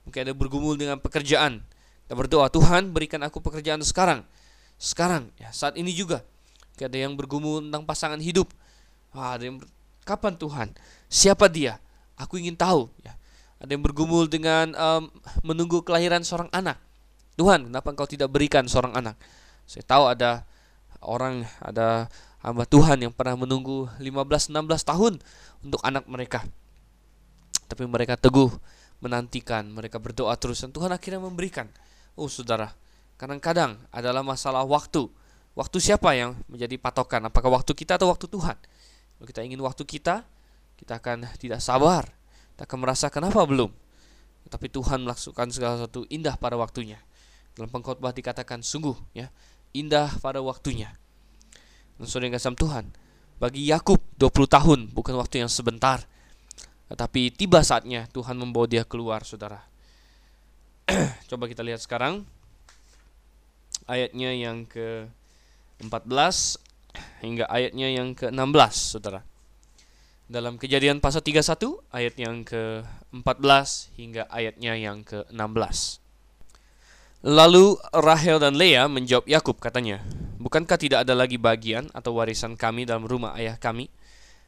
Mungkin 0.03 0.27
ada 0.27 0.33
bergumul 0.35 0.75
dengan 0.75 0.99
pekerjaan. 0.99 1.63
Kita 2.05 2.13
berdoa, 2.13 2.51
Tuhan 2.51 2.93
berikan 2.93 3.23
aku 3.23 3.41
pekerjaan 3.41 3.81
sekarang. 3.81 4.21
Sekarang, 4.75 5.31
ya 5.39 5.49
saat 5.55 5.79
ini 5.79 5.95
juga 5.95 6.21
ada 6.75 6.97
yang 6.99 7.15
bergumul 7.15 7.63
tentang 7.63 7.87
pasangan 7.87 8.19
hidup. 8.19 8.51
Wah, 9.15 9.39
ada 9.39 9.47
yang 9.47 9.63
kapan 10.03 10.35
Tuhan? 10.35 10.67
Siapa 11.07 11.47
dia? 11.47 11.79
Aku 12.19 12.35
ingin 12.35 12.59
tahu. 12.59 12.91
Ya. 12.99 13.15
Ada 13.63 13.79
yang 13.79 13.83
bergumul 13.87 14.27
dengan 14.27 14.75
um, 14.75 15.07
menunggu 15.39 15.79
kelahiran 15.87 16.19
seorang 16.27 16.51
anak. 16.51 16.75
Tuhan, 17.39 17.71
kenapa 17.71 17.87
engkau 17.95 18.07
tidak 18.07 18.27
berikan 18.27 18.67
seorang 18.67 18.91
anak? 18.95 19.15
Saya 19.63 19.87
tahu 19.87 20.11
ada 20.11 20.43
orang, 20.99 21.47
ada 21.63 22.11
hamba 22.45 22.69
Tuhan 22.69 23.01
yang 23.01 23.13
pernah 23.13 23.33
menunggu 23.41 23.89
15-16 23.97 24.53
tahun 24.85 25.13
untuk 25.65 25.81
anak 25.81 26.05
mereka. 26.05 26.45
Tapi 27.65 27.89
mereka 27.89 28.13
teguh 28.13 28.53
menantikan, 29.01 29.65
mereka 29.65 29.97
berdoa 29.97 30.37
terus 30.37 30.61
dan 30.61 30.69
Tuhan 30.69 30.93
akhirnya 30.93 31.25
memberikan. 31.25 31.65
Oh 32.13 32.29
saudara, 32.29 32.77
kadang-kadang 33.17 33.81
adalah 33.89 34.21
masalah 34.21 34.61
waktu 34.61 35.09
Waktu 35.55 35.79
siapa 35.79 36.11
yang 36.11 36.35
menjadi 36.51 36.75
patokan? 36.75 37.23
Apakah 37.31 37.47
waktu 37.47 37.71
kita 37.71 37.95
atau 37.95 38.11
waktu 38.11 38.27
Tuhan? 38.27 38.59
Kalau 38.59 39.25
kita 39.25 39.39
ingin 39.39 39.63
waktu 39.63 39.87
kita, 39.87 40.27
kita 40.75 40.99
akan 40.99 41.31
tidak 41.39 41.63
sabar. 41.63 42.11
Kita 42.53 42.67
akan 42.67 42.79
merasa 42.83 43.07
kenapa 43.07 43.39
belum? 43.47 43.71
Tapi 44.51 44.67
Tuhan 44.67 45.07
melakukan 45.07 45.47
segala 45.55 45.79
sesuatu 45.79 46.03
indah 46.11 46.35
pada 46.35 46.59
waktunya. 46.59 46.99
Dalam 47.55 47.71
pengkhotbah 47.71 48.11
dikatakan 48.11 48.59
sungguh 48.59 48.99
ya, 49.15 49.31
indah 49.71 50.11
pada 50.19 50.43
waktunya. 50.43 50.91
Dan 51.95 52.05
saudara 52.07 52.31
yang 52.31 52.55
Tuhan, 52.55 52.85
bagi 53.35 53.67
Yakub 53.67 53.99
20 54.19 54.47
tahun 54.47 54.79
bukan 54.91 55.15
waktu 55.19 55.43
yang 55.43 55.51
sebentar. 55.51 56.03
Tetapi 56.91 57.33
tiba 57.33 57.65
saatnya 57.65 58.05
Tuhan 58.13 58.37
membawa 58.37 58.69
dia 58.69 58.85
keluar, 58.85 59.25
Saudara. 59.25 59.63
Coba 61.29 61.49
kita 61.49 61.65
lihat 61.65 61.81
sekarang 61.81 62.23
ayatnya 63.89 64.31
yang 64.37 64.69
ke 64.69 65.09
14 65.81 66.61
hingga 67.25 67.45
ayatnya 67.49 67.87
yang 67.91 68.13
ke-16, 68.13 68.73
Saudara. 68.75 69.21
Dalam 70.25 70.57
Kejadian 70.57 71.01
pasal 71.03 71.21
31 71.21 71.85
ayat 71.93 72.15
yang 72.17 72.41
ke-14 72.45 73.67
hingga 73.97 74.23
ayatnya 74.29 74.73
yang 74.73 75.05
ke-16. 75.05 76.01
Lalu 77.25 77.81
Rahel 77.89 78.37
dan 78.37 78.53
Leah 78.53 78.85
menjawab 78.85 79.25
Yakub 79.25 79.57
katanya, 79.57 80.01
"Bukankah 80.35 80.75
tidak 80.75 81.07
ada 81.07 81.15
lagi 81.15 81.39
bagian 81.39 81.87
atau 81.95 82.15
warisan 82.17 82.59
kami 82.59 82.83
dalam 82.83 83.07
rumah 83.07 83.35
ayah 83.39 83.55
kami? 83.55 83.87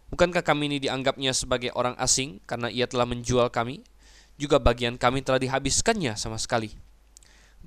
Bukankah 0.07 0.43
kami 0.43 0.71
ini 0.71 0.77
dianggapnya 0.79 1.35
sebagai 1.35 1.71
orang 1.75 1.95
asing 1.99 2.39
karena 2.47 2.71
ia 2.71 2.87
telah 2.87 3.07
menjual 3.07 3.51
kami? 3.51 3.83
Juga 4.39 4.61
bagian 4.61 4.95
kami 4.95 5.23
telah 5.23 5.39
dihabiskannya 5.39 6.15
sama 6.19 6.35
sekali." 6.35 6.87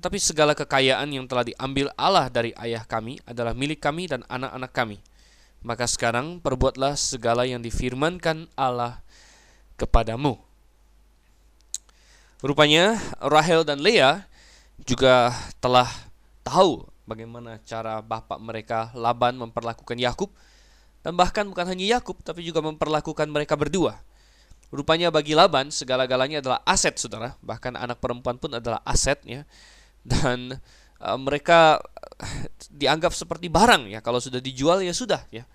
Tapi 0.01 0.17
segala 0.17 0.57
kekayaan 0.57 1.13
yang 1.13 1.29
telah 1.29 1.45
diambil 1.45 1.93
Allah 1.93 2.25
dari 2.33 2.57
ayah 2.57 2.81
kami 2.81 3.21
adalah 3.29 3.53
milik 3.53 3.77
kami 3.77 4.09
dan 4.09 4.25
anak-anak 4.25 4.71
kami. 4.73 4.97
Maka 5.61 5.85
sekarang 5.85 6.41
perbuatlah 6.41 6.97
segala 6.97 7.45
yang 7.45 7.61
difirmankan 7.61 8.49
Allah 8.57 9.05
kepadamu. 9.77 10.41
Rupanya 12.41 12.97
Rahel 13.21 13.61
dan 13.61 13.85
Leah 13.85 14.25
juga 14.81 15.29
telah 15.61 15.85
tahu 16.41 16.89
bagaimana 17.11 17.59
cara 17.67 17.99
bapak 17.99 18.39
mereka 18.39 18.87
Laban 18.95 19.35
memperlakukan 19.35 19.99
Yakub. 19.99 20.31
Dan 21.03 21.19
bahkan 21.19 21.43
bukan 21.43 21.67
hanya 21.67 21.99
Yakub 21.99 22.23
tapi 22.23 22.47
juga 22.47 22.63
memperlakukan 22.63 23.27
mereka 23.27 23.59
berdua. 23.59 23.99
Rupanya 24.71 25.11
bagi 25.11 25.35
Laban 25.35 25.67
segala-galanya 25.67 26.39
adalah 26.39 26.63
aset, 26.63 26.95
Saudara. 26.95 27.35
Bahkan 27.43 27.75
anak 27.75 27.99
perempuan 27.99 28.39
pun 28.39 28.55
adalah 28.55 28.79
aset 28.87 29.19
ya 29.27 29.43
dan 30.01 30.57
uh, 31.01 31.19
mereka 31.19 31.81
dianggap 32.81 33.13
seperti 33.13 33.49
barang 33.49 33.89
ya. 33.89 33.99
Kalau 33.99 34.21
sudah 34.21 34.41
dijual 34.41 34.81
ya 34.81 34.93
sudah 34.93 35.21
ya. 35.29 35.45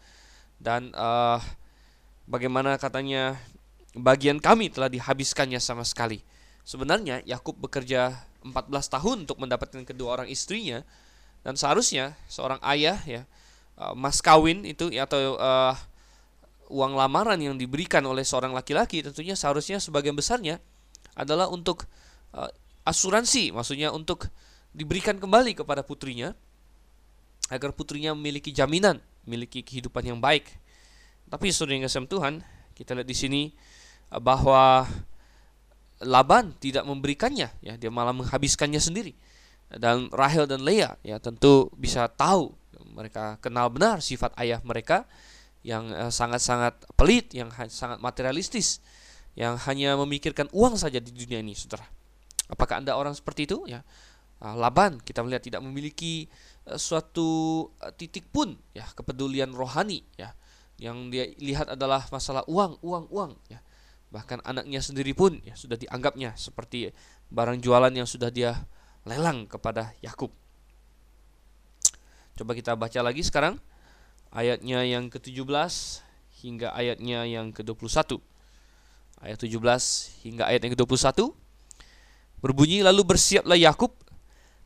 Dan 0.56 0.92
uh, 0.92 1.40
bagaimana 2.28 2.76
katanya 2.76 3.36
bagian 3.96 4.38
kami 4.42 4.68
telah 4.68 4.90
dihabiskannya 4.90 5.60
sama 5.62 5.82
sekali. 5.86 6.22
Sebenarnya 6.66 7.22
Yakub 7.22 7.56
bekerja 7.62 8.26
14 8.42 8.94
tahun 8.98 9.16
untuk 9.26 9.38
mendapatkan 9.38 9.82
kedua 9.86 10.18
orang 10.20 10.28
istrinya 10.30 10.82
dan 11.46 11.54
seharusnya 11.54 12.18
seorang 12.26 12.58
ayah 12.74 12.98
ya 13.06 13.22
uh, 13.78 13.94
mas 13.94 14.18
kawin 14.18 14.66
itu 14.66 14.90
ya, 14.90 15.06
atau 15.06 15.38
uh, 15.38 15.78
uang 16.66 16.98
lamaran 16.98 17.38
yang 17.38 17.54
diberikan 17.54 18.02
oleh 18.02 18.26
seorang 18.26 18.50
laki-laki 18.50 19.06
tentunya 19.06 19.38
seharusnya 19.38 19.78
sebagian 19.78 20.18
besarnya 20.18 20.58
adalah 21.14 21.46
untuk 21.46 21.86
uh, 22.34 22.50
asuransi, 22.86 23.50
maksudnya 23.50 23.90
untuk 23.90 24.30
diberikan 24.70 25.18
kembali 25.18 25.58
kepada 25.58 25.82
putrinya 25.82 26.36
agar 27.50 27.74
putrinya 27.74 28.14
memiliki 28.14 28.54
jaminan, 28.54 29.02
memiliki 29.26 29.66
kehidupan 29.66 30.06
yang 30.06 30.18
baik. 30.22 30.46
Tapi 31.26 31.50
saudara 31.50 31.74
yang 31.78 31.84
kasih 31.90 32.06
Tuhan, 32.06 32.34
kita 32.78 32.94
lihat 32.94 33.08
di 33.08 33.16
sini 33.16 33.42
bahwa 34.22 34.86
Laban 36.04 36.52
tidak 36.60 36.84
memberikannya, 36.84 37.50
ya 37.64 37.74
dia 37.80 37.90
malah 37.90 38.12
menghabiskannya 38.12 38.78
sendiri. 38.78 39.16
Dan 39.66 40.08
Rahel 40.14 40.46
dan 40.46 40.62
Leah 40.62 40.94
ya 41.02 41.18
tentu 41.18 41.74
bisa 41.74 42.06
tahu 42.06 42.54
mereka 42.96 43.36
kenal 43.42 43.68
benar 43.68 44.00
sifat 44.00 44.32
ayah 44.40 44.62
mereka 44.62 45.04
yang 45.66 45.90
uh, 45.90 46.08
sangat-sangat 46.14 46.78
pelit, 46.94 47.34
yang 47.34 47.50
sangat 47.66 47.98
materialistis, 47.98 48.78
yang 49.34 49.58
hanya 49.66 49.98
memikirkan 49.98 50.46
uang 50.54 50.78
saja 50.78 51.02
di 51.02 51.10
dunia 51.10 51.42
ini, 51.42 51.58
saudara. 51.58 51.82
Apakah 52.46 52.78
anda 52.78 52.94
orang 52.94 53.12
seperti 53.18 53.50
itu? 53.50 53.66
Ya, 53.66 53.82
uh, 54.40 54.54
Laban 54.54 55.02
kita 55.02 55.26
melihat 55.26 55.42
tidak 55.42 55.60
memiliki 55.66 56.30
uh, 56.70 56.78
suatu 56.78 57.66
titik 57.98 58.30
pun 58.30 58.54
ya 58.70 58.86
kepedulian 58.94 59.50
rohani 59.50 60.06
ya 60.14 60.38
yang 60.78 61.10
dia 61.10 61.32
lihat 61.42 61.74
adalah 61.74 62.06
masalah 62.14 62.46
uang, 62.46 62.78
uang, 62.80 63.10
uang 63.10 63.32
ya. 63.50 63.58
Bahkan 64.06 64.46
anaknya 64.46 64.78
sendiri 64.78 65.12
pun 65.18 65.42
ya 65.42 65.58
sudah 65.58 65.74
dianggapnya 65.74 66.38
seperti 66.38 66.94
barang 67.26 67.58
jualan 67.58 67.90
yang 67.90 68.06
sudah 68.06 68.30
dia 68.30 68.54
lelang 69.06 69.46
kepada 69.46 69.94
Yakub. 70.02 70.34
Coba 72.36 72.52
kita 72.52 72.76
baca 72.76 73.00
lagi 73.00 73.22
sekarang 73.24 73.56
ayatnya 74.34 74.84
yang 74.84 75.08
ke-17 75.08 76.04
hingga 76.44 76.74
ayatnya 76.74 77.24
yang 77.24 77.54
ke-21. 77.54 78.20
Ayat 79.24 79.38
17 79.40 79.56
hingga 80.28 80.44
ayat 80.44 80.60
yang 80.66 80.76
ke-21 80.76 81.32
berbunyi 82.44 82.84
lalu 82.84 83.00
bersiaplah 83.16 83.56
Yakub 83.56 83.96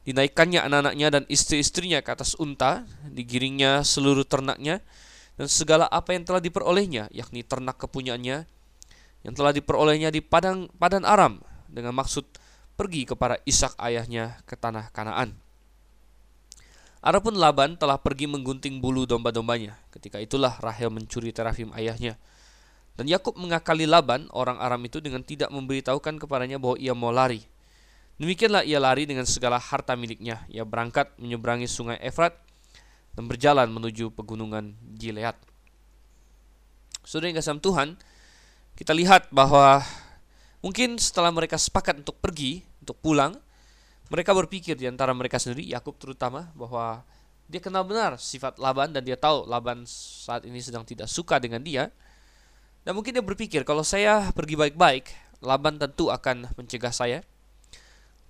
dinaikkannya 0.02 0.66
anak-anaknya 0.66 1.08
dan 1.14 1.22
istri-istrinya 1.30 2.02
ke 2.02 2.10
atas 2.10 2.34
unta, 2.40 2.82
digiringnya 3.06 3.86
seluruh 3.86 4.26
ternaknya 4.26 4.82
dan 5.38 5.46
segala 5.46 5.86
apa 5.86 6.16
yang 6.16 6.26
telah 6.26 6.42
diperolehnya, 6.42 7.12
yakni 7.14 7.46
ternak 7.46 7.78
kepunyaannya 7.78 8.48
yang 9.22 9.34
telah 9.36 9.52
diperolehnya 9.52 10.10
di 10.10 10.24
padang 10.24 10.66
padan 10.80 11.06
Aram 11.06 11.38
dengan 11.70 11.94
maksud 11.94 12.26
pergi 12.80 13.04
kepada 13.04 13.36
Ishak 13.44 13.76
ayahnya 13.76 14.40
ke 14.48 14.56
tanah 14.56 14.88
Kanaan. 14.88 15.36
Adapun 17.04 17.36
Laban 17.36 17.76
telah 17.76 18.00
pergi 18.00 18.24
menggunting 18.24 18.80
bulu 18.80 19.04
domba-dombanya. 19.04 19.76
Ketika 19.92 20.16
itulah 20.16 20.56
Rahel 20.64 20.88
mencuri 20.88 21.28
terafim 21.28 21.68
ayahnya. 21.76 22.16
Dan 22.96 23.04
Yakub 23.04 23.36
mengakali 23.36 23.84
Laban, 23.84 24.32
orang 24.32 24.56
Aram 24.56 24.80
itu 24.84 24.96
dengan 25.04 25.20
tidak 25.20 25.52
memberitahukan 25.52 26.16
kepadanya 26.20 26.56
bahwa 26.56 26.80
ia 26.80 26.96
mau 26.96 27.12
lari. 27.12 27.44
Demikianlah 28.20 28.64
ia 28.64 28.76
lari 28.76 29.04
dengan 29.04 29.24
segala 29.24 29.60
harta 29.60 29.92
miliknya. 29.96 30.44
Ia 30.52 30.64
berangkat 30.64 31.12
menyeberangi 31.20 31.68
sungai 31.68 31.96
Efrat 32.00 32.36
dan 33.16 33.28
berjalan 33.28 33.68
menuju 33.72 34.12
pegunungan 34.12 34.76
Gilead. 34.96 35.36
Saudara 37.04 37.32
yang 37.32 37.40
kasih 37.40 37.60
Tuhan, 37.64 37.96
kita 38.76 38.92
lihat 38.92 39.32
bahwa 39.32 39.80
mungkin 40.60 40.96
setelah 40.96 41.32
mereka 41.32 41.56
sepakat 41.60 42.00
untuk 42.00 42.16
pergi, 42.20 42.64
untuk 42.80 42.96
pulang, 43.00 43.36
mereka 44.10 44.34
berpikir 44.34 44.74
di 44.74 44.90
antara 44.90 45.14
mereka 45.14 45.38
sendiri, 45.38 45.68
Yakub 45.70 45.94
terutama, 45.96 46.50
bahwa 46.58 47.06
dia 47.50 47.58
kenal 47.58 47.82
benar 47.82 48.18
sifat 48.18 48.58
Laban 48.62 48.94
dan 48.94 49.02
dia 49.02 49.18
tahu 49.18 49.46
Laban 49.46 49.82
saat 49.86 50.46
ini 50.46 50.62
sedang 50.62 50.86
tidak 50.86 51.10
suka 51.10 51.38
dengan 51.42 51.62
dia. 51.62 51.90
Dan 52.86 52.96
mungkin 52.96 53.14
dia 53.14 53.22
berpikir, 53.22 53.62
kalau 53.62 53.86
saya 53.86 54.30
pergi 54.34 54.58
baik-baik, 54.58 55.10
Laban 55.42 55.78
tentu 55.78 56.10
akan 56.10 56.50
mencegah 56.58 56.90
saya. 56.90 57.22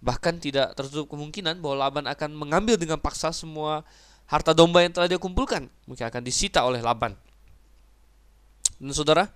Bahkan 0.00 0.40
tidak 0.40 0.72
tertutup 0.76 1.12
kemungkinan 1.12 1.60
bahwa 1.60 1.88
Laban 1.88 2.08
akan 2.08 2.32
mengambil 2.32 2.80
dengan 2.80 2.96
paksa 2.96 3.32
semua 3.32 3.84
harta 4.30 4.54
domba 4.54 4.80
yang 4.80 4.94
telah 4.94 5.10
dia 5.10 5.18
kumpulkan 5.18 5.66
mungkin 5.90 6.06
akan 6.06 6.22
disita 6.22 6.62
oleh 6.62 6.80
Laban. 6.80 7.18
Dan 8.80 8.92
saudara, 8.96 9.28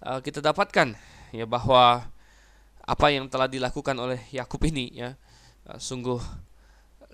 eh, 0.00 0.20
kita 0.24 0.40
dapatkan 0.40 0.96
ya 1.34 1.44
bahwa 1.44 2.06
apa 2.84 3.06
yang 3.10 3.26
telah 3.26 3.50
dilakukan 3.50 3.96
oleh 3.98 4.22
Yakub 4.30 4.62
ini 4.70 4.94
ya 4.94 5.18
eh, 5.66 5.78
sungguh 5.82 6.20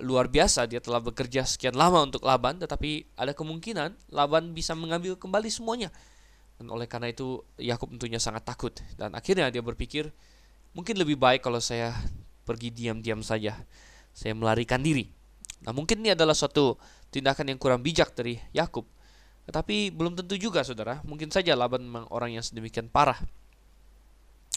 luar 0.00 0.28
biasa 0.28 0.68
dia 0.68 0.80
telah 0.80 1.00
bekerja 1.00 1.44
sekian 1.44 1.76
lama 1.76 2.04
untuk 2.04 2.24
Laban 2.24 2.60
tetapi 2.60 3.08
ada 3.16 3.32
kemungkinan 3.32 4.12
Laban 4.12 4.52
bisa 4.52 4.76
mengambil 4.76 5.16
kembali 5.16 5.48
semuanya. 5.48 5.88
Dan 6.60 6.68
oleh 6.68 6.84
karena 6.84 7.08
itu 7.08 7.40
Yakub 7.56 7.88
tentunya 7.96 8.20
sangat 8.20 8.44
takut 8.44 8.76
dan 9.00 9.16
akhirnya 9.16 9.48
dia 9.48 9.64
berpikir 9.64 10.12
mungkin 10.76 11.00
lebih 11.00 11.16
baik 11.16 11.40
kalau 11.40 11.56
saya 11.56 11.96
pergi 12.44 12.68
diam-diam 12.68 13.24
saja. 13.24 13.56
Saya 14.12 14.36
melarikan 14.36 14.84
diri 14.84 15.08
Nah, 15.60 15.72
mungkin 15.76 16.00
ini 16.00 16.16
adalah 16.16 16.32
suatu 16.32 16.80
tindakan 17.12 17.52
yang 17.52 17.58
kurang 17.60 17.84
bijak 17.84 18.16
dari 18.16 18.40
Yakub. 18.56 18.88
Tetapi 19.44 19.92
belum 19.92 20.16
tentu 20.16 20.40
juga, 20.40 20.64
saudara. 20.64 21.04
Mungkin 21.04 21.28
saja 21.28 21.52
Laban 21.52 21.84
memang 21.84 22.08
orang 22.08 22.32
yang 22.36 22.44
sedemikian 22.44 22.88
parah. 22.88 23.20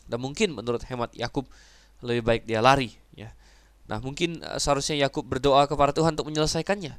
Dan 0.08 0.20
mungkin 0.20 0.56
menurut 0.56 0.84
hemat 0.88 1.16
Yakub 1.16 1.48
lebih 2.04 2.24
baik 2.24 2.44
dia 2.44 2.60
lari, 2.60 2.92
ya. 3.16 3.32
Nah, 3.88 4.00
mungkin 4.00 4.44
uh, 4.44 4.60
seharusnya 4.60 5.00
Yakub 5.08 5.28
berdoa 5.28 5.68
kepada 5.68 5.96
Tuhan 5.96 6.16
untuk 6.16 6.28
menyelesaikannya. 6.28 6.94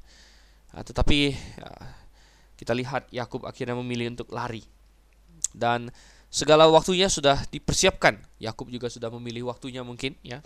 Nah, 0.75 0.83
tetapi 0.83 1.33
ya, 1.33 1.71
kita 2.57 2.73
lihat 2.73 3.09
Yakub 3.13 3.45
akhirnya 3.45 3.77
memilih 3.77 4.17
untuk 4.17 4.29
lari. 4.33 4.65
Dan 5.53 5.93
segala 6.29 6.67
waktunya 6.69 7.09
sudah 7.09 7.45
dipersiapkan. 7.53 8.21
Yakub 8.41 8.69
juga 8.73 8.89
sudah 8.89 9.13
memilih 9.13 9.49
waktunya 9.49 9.85
mungkin, 9.85 10.17
ya. 10.25 10.41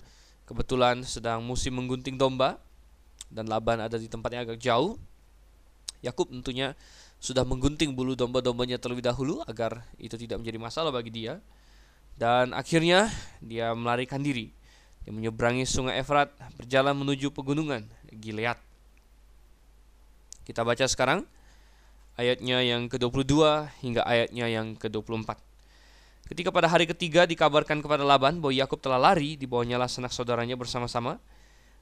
Kebetulan 0.49 1.05
sedang 1.05 1.44
musim 1.44 1.77
menggunting 1.77 2.16
domba, 2.16 2.59
dan 3.29 3.47
Laban 3.47 3.85
ada 3.85 4.01
di 4.01 4.09
tempat 4.09 4.33
yang 4.33 4.42
agak 4.49 4.61
jauh. 4.61 4.97
Yakub 6.01 6.31
tentunya 6.33 6.73
sudah 7.18 7.42
menggunting 7.42 7.92
bulu 7.92 8.14
domba-dombanya 8.14 8.79
terlebih 8.79 9.03
dahulu 9.03 9.42
agar 9.44 9.83
itu 9.99 10.14
tidak 10.14 10.40
menjadi 10.40 10.59
masalah 10.59 10.94
bagi 10.94 11.11
dia. 11.11 11.42
Dan 12.18 12.50
akhirnya 12.50 13.07
dia 13.38 13.70
melarikan 13.78 14.18
diri. 14.18 14.50
Dia 15.07 15.14
menyeberangi 15.14 15.62
sungai 15.64 16.02
Efrat, 16.02 16.35
berjalan 16.59 16.98
menuju 16.98 17.31
pegunungan 17.31 17.87
Gilead. 18.11 18.59
Kita 20.42 20.66
baca 20.66 20.83
sekarang 20.90 21.22
ayatnya 22.18 22.59
yang 22.66 22.90
ke-22 22.90 23.33
hingga 23.87 24.02
ayatnya 24.02 24.50
yang 24.50 24.74
ke-24. 24.74 25.38
Ketika 26.28 26.50
pada 26.50 26.66
hari 26.66 26.85
ketiga 26.90 27.24
dikabarkan 27.24 27.81
kepada 27.81 28.02
Laban 28.02 28.42
bahwa 28.42 28.52
Yakub 28.52 28.83
telah 28.83 28.98
lari, 28.98 29.38
di 29.38 29.46
bawahnya 29.46 29.81
sanak 29.88 30.12
saudaranya 30.12 30.59
bersama-sama, 30.59 31.22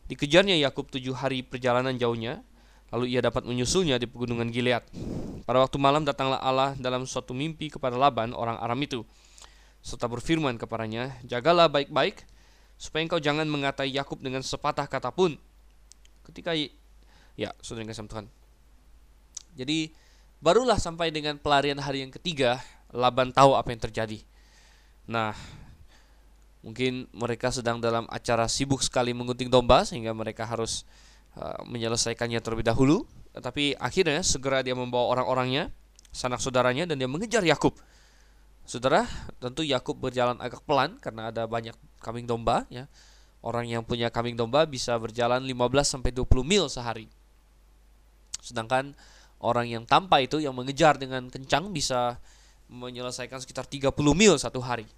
Dikejarnya 0.07 0.55
Yakub 0.62 0.87
tujuh 0.87 1.18
hari 1.18 1.42
perjalanan 1.42 1.99
jauhnya, 1.99 2.38
lalu 2.94 3.11
ia 3.11 3.18
dapat 3.18 3.42
menyusulnya 3.42 3.99
di 3.99 4.07
pegunungan 4.07 4.46
Gilead. 4.55 4.87
Pada 5.42 5.59
waktu 5.59 5.83
malam 5.83 6.07
datanglah 6.07 6.38
Allah 6.38 6.79
dalam 6.79 7.03
suatu 7.11 7.35
mimpi 7.35 7.75
kepada 7.75 7.99
Laban, 7.99 8.31
orang 8.31 8.55
Aram 8.62 8.79
itu, 8.79 9.03
serta 9.87 10.11
berfirman 10.11 10.59
kepadanya, 10.59 11.14
Jagalah 11.22 11.70
baik-baik, 11.70 12.27
supaya 12.75 13.07
engkau 13.07 13.22
jangan 13.22 13.46
mengatai 13.46 13.94
Yakub 13.94 14.18
dengan 14.18 14.42
sepatah 14.42 14.90
kata 14.90 15.14
pun. 15.14 15.38
Ketika 16.27 16.51
ya, 17.38 17.55
saudara 17.62 17.87
yang 17.87 17.90
kasih 17.94 18.11
Tuhan. 18.11 18.27
Jadi 19.55 19.94
barulah 20.42 20.83
sampai 20.83 21.14
dengan 21.14 21.38
pelarian 21.38 21.79
hari 21.79 22.03
yang 22.03 22.11
ketiga, 22.11 22.59
Laban 22.90 23.31
tahu 23.31 23.55
apa 23.55 23.70
yang 23.70 23.83
terjadi. 23.87 24.18
Nah, 25.07 25.38
Mungkin 26.66 27.07
mereka 27.14 27.55
sedang 27.55 27.79
dalam 27.79 28.11
acara 28.11 28.51
sibuk 28.51 28.83
sekali 28.83 29.14
menggunting 29.14 29.46
domba 29.46 29.87
sehingga 29.87 30.11
mereka 30.11 30.42
harus 30.42 30.83
uh, 31.38 31.62
menyelesaikannya 31.62 32.42
terlebih 32.42 32.66
dahulu. 32.66 33.07
Tetapi 33.38 33.79
akhirnya 33.79 34.18
segera 34.27 34.66
dia 34.66 34.75
membawa 34.75 35.14
orang-orangnya, 35.14 35.70
sanak 36.11 36.42
saudaranya 36.42 36.90
dan 36.90 36.99
dia 36.99 37.07
mengejar 37.07 37.46
Yakub. 37.46 37.79
Saudara, 38.67 39.07
tentu 39.39 39.63
Yakub 39.63 39.95
berjalan 39.95 40.35
agak 40.43 40.67
pelan 40.67 40.99
karena 40.99 41.31
ada 41.31 41.47
banyak 41.47 41.79
kambing 42.03 42.27
domba 42.27 42.67
ya. 42.67 42.91
Orang 43.39 43.71
yang 43.71 43.87
punya 43.87 44.11
kambing 44.11 44.35
domba 44.35 44.67
bisa 44.67 44.99
berjalan 44.99 45.39
15 45.39 45.55
sampai 45.87 46.11
20 46.11 46.43
mil 46.43 46.67
sehari. 46.67 47.07
Sedangkan 48.43 48.91
orang 49.39 49.71
yang 49.71 49.87
tanpa 49.87 50.19
itu 50.19 50.43
yang 50.43 50.51
mengejar 50.51 50.99
dengan 50.99 51.31
kencang 51.31 51.71
bisa 51.71 52.19
menyelesaikan 52.67 53.39
sekitar 53.39 53.71
30 53.71 53.95
mil 54.19 54.35
satu 54.35 54.59
hari. 54.59 54.91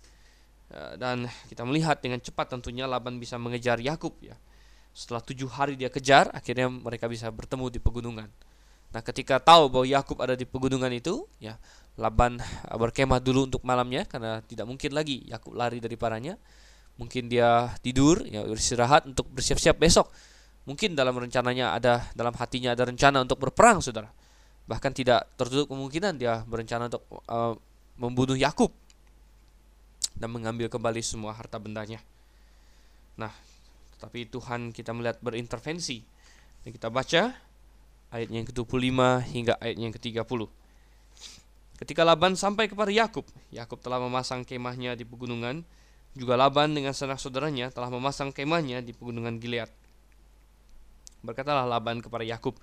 Ya, 0.72 0.96
dan 0.96 1.28
kita 1.52 1.60
melihat 1.68 2.00
dengan 2.00 2.24
cepat 2.24 2.56
tentunya 2.56 2.88
Laban 2.88 3.20
bisa 3.20 3.36
mengejar 3.36 3.76
Yakub 3.84 4.16
ya. 4.24 4.36
Setelah 4.96 5.20
tujuh 5.20 5.48
hari 5.52 5.76
dia 5.76 5.92
kejar, 5.92 6.32
akhirnya 6.32 6.72
mereka 6.72 7.04
bisa 7.04 7.28
bertemu 7.28 7.68
di 7.68 7.78
pegunungan. 7.84 8.32
Nah, 8.88 9.04
ketika 9.04 9.36
tahu 9.36 9.68
bahwa 9.68 9.84
Yakub 9.84 10.16
ada 10.24 10.32
di 10.32 10.48
pegunungan 10.48 10.88
itu, 10.92 11.28
ya 11.36 11.60
Laban 11.98 12.40
berkemah 12.70 13.18
dulu 13.20 13.50
untuk 13.50 13.62
malamnya 13.66 14.06
karena 14.06 14.40
tidak 14.46 14.64
mungkin 14.70 14.94
lagi 14.94 15.26
Yakub 15.28 15.52
lari 15.52 15.82
dari 15.82 15.98
paranya. 15.98 16.38
Mungkin 16.98 17.30
dia 17.30 17.74
tidur, 17.78 18.26
ya 18.26 18.42
beristirahat 18.42 19.06
untuk 19.06 19.30
bersiap-siap 19.30 19.78
besok. 19.78 20.10
Mungkin 20.66 20.98
dalam 20.98 21.14
rencananya 21.14 21.74
ada 21.74 22.02
dalam 22.14 22.34
hatinya 22.34 22.74
ada 22.74 22.86
rencana 22.86 23.22
untuk 23.22 23.38
berperang, 23.38 23.78
Saudara. 23.78 24.10
Bahkan 24.66 24.92
tidak 24.92 25.30
tertutup 25.38 25.72
kemungkinan 25.72 26.18
dia 26.18 26.42
berencana 26.44 26.90
untuk 26.90 27.06
uh, 27.30 27.54
membunuh 27.96 28.34
Yakub 28.34 28.74
dan 30.18 30.34
mengambil 30.34 30.66
kembali 30.66 30.98
semua 31.00 31.32
harta 31.34 31.56
bendanya. 31.62 32.02
Nah, 33.14 33.30
tapi 33.98 34.26
Tuhan 34.26 34.70
kita 34.74 34.90
melihat 34.94 35.18
berintervensi. 35.22 36.02
Dan 36.62 36.70
kita 36.74 36.90
baca 36.90 37.34
ayat 38.12 38.28
yang 38.32 38.44
ke-25 38.48 39.00
hingga 39.32 39.54
ayat 39.60 39.76
yang 39.76 39.92
ke-30. 39.92 40.48
Ketika 41.78 42.02
Laban 42.02 42.34
sampai 42.34 42.66
kepada 42.66 42.90
Yakub, 42.90 43.22
Yakub 43.54 43.78
telah 43.78 44.02
memasang 44.02 44.42
kemahnya 44.42 44.98
di 44.98 45.06
pegunungan, 45.06 45.62
juga 46.18 46.34
Laban 46.34 46.74
dengan 46.74 46.90
sanak 46.90 47.22
saudaranya 47.22 47.70
telah 47.70 47.92
memasang 47.92 48.34
kemahnya 48.34 48.82
di 48.82 48.90
pegunungan 48.90 49.38
Gilead. 49.38 49.70
Berkatalah 51.22 51.66
Laban 51.66 52.02
kepada 52.02 52.26
Yakub, 52.26 52.58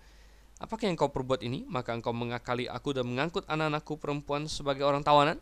Apakah 0.55 0.87
yang 0.87 0.95
kau 0.95 1.11
perbuat 1.11 1.43
ini? 1.43 1.67
Maka 1.67 1.91
engkau 1.91 2.15
mengakali 2.15 2.71
aku 2.71 2.95
dan 2.95 3.11
mengangkut 3.11 3.43
anak-anakku 3.43 3.99
perempuan 3.99 4.47
sebagai 4.47 4.87
orang 4.87 5.03
tawanan? 5.03 5.35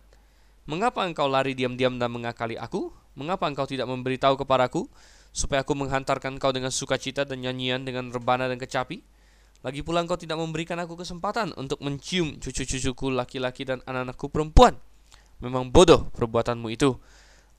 Mengapa 0.66 1.06
engkau 1.06 1.30
lari 1.30 1.54
diam-diam 1.54 2.02
dan 2.02 2.10
mengakali 2.10 2.58
aku? 2.58 2.90
Mengapa 3.14 3.46
engkau 3.46 3.70
tidak 3.70 3.86
memberitahu 3.86 4.42
kepadaku 4.42 4.90
supaya 5.30 5.62
aku 5.62 5.78
menghantarkan 5.78 6.42
kau 6.42 6.50
dengan 6.50 6.74
sukacita 6.74 7.30
dan 7.30 7.46
nyanyian 7.46 7.86
dengan 7.86 8.10
rebana 8.10 8.50
dan 8.50 8.58
kecapi? 8.58 9.06
Lagi 9.64 9.80
pula 9.80 10.04
engkau 10.04 10.20
tidak 10.20 10.36
memberikan 10.36 10.76
aku 10.84 11.00
kesempatan 11.00 11.56
untuk 11.56 11.80
mencium 11.80 12.36
cucu-cucuku 12.36 13.08
laki-laki 13.08 13.64
dan 13.64 13.80
anak-anakku 13.88 14.28
perempuan. 14.28 14.76
Memang 15.40 15.72
bodoh 15.72 16.12
perbuatanmu 16.12 16.68
itu. 16.68 17.00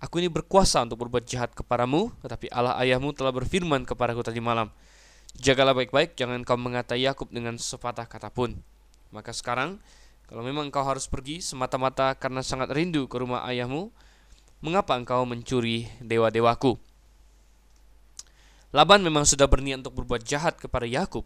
Aku 0.05 0.21
ini 0.21 0.29
berkuasa 0.29 0.85
untuk 0.85 1.01
berbuat 1.09 1.25
jahat 1.25 1.57
kepadamu, 1.57 2.13
tetapi 2.21 2.53
Allah 2.53 2.77
ayahmu 2.77 3.17
telah 3.17 3.33
berfirman 3.33 3.89
kepadaku 3.89 4.21
tadi 4.21 4.37
malam. 4.37 4.69
Jagalah 5.41 5.73
baik-baik, 5.73 6.13
jangan 6.13 6.45
kau 6.45 6.61
mengatai 6.61 7.09
Yakub 7.09 7.33
dengan 7.33 7.57
sepatah 7.57 8.05
kata 8.05 8.29
pun. 8.29 8.53
Maka 9.09 9.33
sekarang, 9.33 9.81
kalau 10.29 10.45
memang 10.45 10.69
engkau 10.69 10.85
harus 10.85 11.09
pergi 11.09 11.41
semata-mata 11.41 12.13
karena 12.21 12.45
sangat 12.45 12.69
rindu 12.77 13.09
ke 13.09 13.17
rumah 13.17 13.49
ayahmu, 13.49 13.89
mengapa 14.61 14.93
engkau 14.93 15.25
mencuri 15.25 15.89
dewa-dewaku? 16.05 16.77
Laban 18.77 19.01
memang 19.01 19.25
sudah 19.25 19.49
berniat 19.49 19.81
untuk 19.81 20.05
berbuat 20.05 20.21
jahat 20.21 20.61
kepada 20.61 20.85
Yakub, 20.85 21.25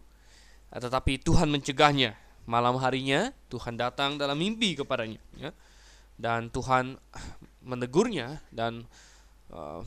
tetapi 0.73 1.17
Tuhan 1.21 1.49
mencegahnya. 1.49 2.13
Malam 2.49 2.81
harinya 2.81 3.29
Tuhan 3.53 3.77
datang 3.77 4.17
dalam 4.17 4.33
mimpi 4.33 4.73
kepadanya, 4.73 5.21
ya. 5.37 5.53
dan 6.17 6.49
Tuhan 6.49 6.97
menegurnya 7.61 8.41
dan 8.49 8.89
uh, 9.53 9.85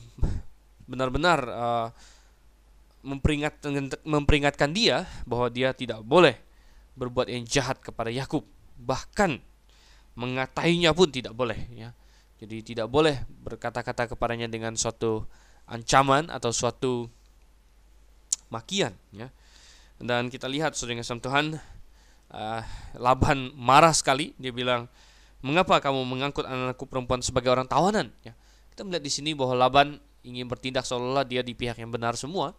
benar-benar 0.87 1.43
uh, 1.43 1.87
memperingatkan 3.03 3.91
memperingatkan 4.07 4.71
dia 4.71 5.03
bahwa 5.27 5.51
dia 5.51 5.75
tidak 5.75 6.07
boleh 6.07 6.39
berbuat 6.95 7.27
yang 7.27 7.43
jahat 7.43 7.83
kepada 7.83 8.07
Yakub, 8.07 8.47
bahkan 8.79 9.43
mengatainya 10.15 10.95
pun 10.95 11.11
tidak 11.11 11.35
boleh, 11.35 11.67
ya. 11.75 11.91
Jadi 12.39 12.63
tidak 12.63 12.87
boleh 12.87 13.27
berkata-kata 13.43 14.15
kepadanya 14.15 14.47
dengan 14.47 14.79
suatu 14.79 15.27
ancaman 15.67 16.31
atau 16.31 16.55
suatu 16.55 17.11
makian, 18.47 18.95
ya 19.11 19.35
dan 20.03 20.27
kita 20.27 20.51
lihat 20.51 20.75
saudara 20.75 20.99
kasih 20.99 21.23
Tuhan 21.23 21.45
uh, 22.35 22.61
Laban 22.99 23.55
marah 23.55 23.95
sekali. 23.95 24.35
Dia 24.35 24.51
bilang 24.51 24.91
mengapa 25.39 25.79
kamu 25.79 26.03
mengangkut 26.03 26.43
anak-anakku 26.43 26.85
perempuan 26.91 27.23
sebagai 27.23 27.55
orang 27.55 27.63
tawanan? 27.63 28.11
Ya 28.27 28.35
kita 28.75 28.83
melihat 28.83 29.03
di 29.07 29.11
sini 29.13 29.31
bahwa 29.31 29.55
Laban 29.55 30.01
ingin 30.27 30.43
bertindak 30.49 30.83
seolah-olah 30.83 31.23
dia 31.23 31.39
di 31.39 31.55
pihak 31.55 31.79
yang 31.79 31.87
benar 31.87 32.19
semua. 32.19 32.51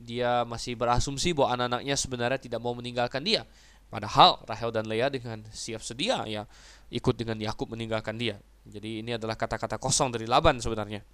Dia 0.00 0.48
masih 0.48 0.78
berasumsi 0.78 1.36
bahwa 1.36 1.60
anak-anaknya 1.60 1.94
sebenarnya 1.98 2.40
tidak 2.40 2.60
mau 2.62 2.72
meninggalkan 2.72 3.20
dia. 3.20 3.44
Padahal 3.92 4.40
Rahel 4.48 4.70
dan 4.72 4.88
Leah 4.88 5.12
dengan 5.12 5.44
siap 5.52 5.84
sedia 5.84 6.24
ya 6.24 6.48
ikut 6.88 7.14
dengan 7.18 7.36
Yakub 7.36 7.68
meninggalkan 7.68 8.16
dia. 8.16 8.40
Jadi 8.64 9.04
ini 9.04 9.16
adalah 9.16 9.36
kata-kata 9.36 9.76
kosong 9.76 10.08
dari 10.08 10.24
Laban 10.24 10.56
sebenarnya. 10.62 11.04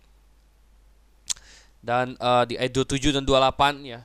Dan 1.82 2.14
uh, 2.22 2.46
di 2.46 2.60
ayat 2.60 2.70
27 2.70 3.16
dan 3.16 3.24
28 3.26 3.84
ya 3.84 4.00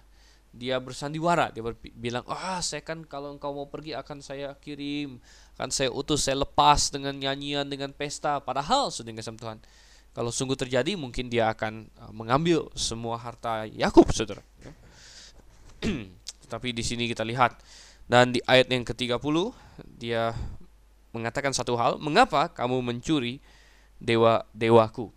dia 0.49 0.81
bersandiwara 0.81 1.53
dia 1.53 1.61
bilang 1.93 2.25
ah 2.25 2.57
saya 2.59 2.81
kan 2.81 3.05
kalau 3.05 3.37
engkau 3.37 3.53
mau 3.53 3.69
pergi 3.69 3.93
akan 3.93 4.17
saya 4.25 4.57
kirim 4.57 5.21
akan 5.59 5.69
saya 5.69 5.93
utus 5.93 6.25
saya 6.25 6.41
lepas 6.41 6.89
dengan 6.89 7.11
nyanyian 7.13 7.67
dengan 7.67 7.91
pesta. 7.91 8.39
Padahal 8.39 8.89
sudah 8.89 9.11
kasih 9.11 9.35
Tuhan. 9.35 9.59
Kalau 10.15 10.31
sungguh 10.33 10.57
terjadi 10.57 10.95
mungkin 10.95 11.27
dia 11.27 11.51
akan 11.51 11.85
uh, 11.99 12.11
mengambil 12.15 12.71
semua 12.73 13.19
harta 13.19 13.67
Yakub 13.67 14.09
saudara. 14.15 14.41
Tapi 16.51 16.67
di 16.73 16.81
sini 16.81 17.05
kita 17.11 17.27
lihat. 17.27 17.59
Dan 18.09 18.33
di 18.33 18.41
ayat 18.49 18.73
yang 18.73 18.81
ke-30 18.81 19.53
dia 19.85 20.33
mengatakan 21.13 21.53
satu 21.53 21.77
hal 21.77 22.01
mengapa 22.01 22.49
kamu 22.49 22.81
mencuri 22.81 23.37
dewa 24.01 24.41
dewaku 24.55 25.13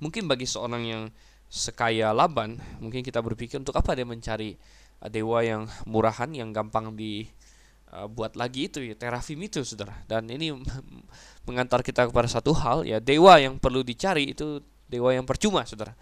mungkin 0.00 0.26
bagi 0.26 0.48
seorang 0.48 0.82
yang 0.82 1.02
sekaya 1.50 2.14
Laban, 2.14 2.62
mungkin 2.78 3.02
kita 3.02 3.18
berpikir 3.18 3.58
untuk 3.58 3.74
apa 3.74 3.98
dia 3.98 4.06
mencari 4.06 4.54
uh, 5.02 5.10
dewa 5.10 5.42
yang 5.42 5.66
murahan, 5.82 6.30
yang 6.30 6.54
gampang 6.54 6.94
dibuat 6.94 8.32
uh, 8.32 8.38
lagi 8.38 8.70
itu 8.70 8.78
ya 8.86 8.94
terafim 8.94 9.42
itu 9.42 9.66
saudara. 9.66 9.98
Dan 10.06 10.30
ini 10.30 10.54
mengantar 11.50 11.82
kita 11.82 12.06
kepada 12.06 12.30
satu 12.30 12.54
hal 12.54 12.86
ya 12.86 13.02
dewa 13.02 13.42
yang 13.42 13.58
perlu 13.58 13.82
dicari 13.82 14.30
itu 14.30 14.62
dewa 14.86 15.10
yang 15.10 15.26
percuma 15.26 15.66
saudara. 15.66 15.92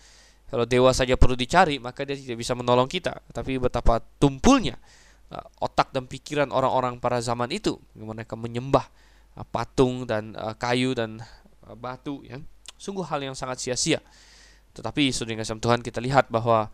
Kalau 0.49 0.69
dewa 0.69 0.93
saja 0.93 1.17
perlu 1.17 1.33
dicari 1.33 1.81
maka 1.81 2.05
dia 2.05 2.15
tidak 2.15 2.45
bisa 2.45 2.53
menolong 2.53 2.87
kita. 2.87 3.17
Tapi 3.33 3.57
betapa 3.57 4.05
tumpulnya 4.21 4.77
uh, 5.33 5.65
otak 5.65 5.97
dan 5.97 6.05
pikiran 6.05 6.53
orang-orang 6.53 7.01
pada 7.01 7.25
zaman 7.25 7.49
itu 7.57 7.81
mereka 7.97 8.37
menyembah 8.37 8.85
patung 9.55 10.03
dan 10.03 10.35
kayu 10.61 10.93
dan 10.93 11.25
batu 11.81 12.21
ya. 12.27 12.37
Sungguh 12.75 13.07
hal 13.07 13.23
yang 13.23 13.39
sangat 13.39 13.63
sia-sia. 13.63 14.03
Tetapi 14.79 15.11
saudara 15.11 15.43
kasih 15.43 15.59
Tuhan 15.59 15.83
kita 15.83 15.99
lihat 15.99 16.31
bahwa 16.31 16.71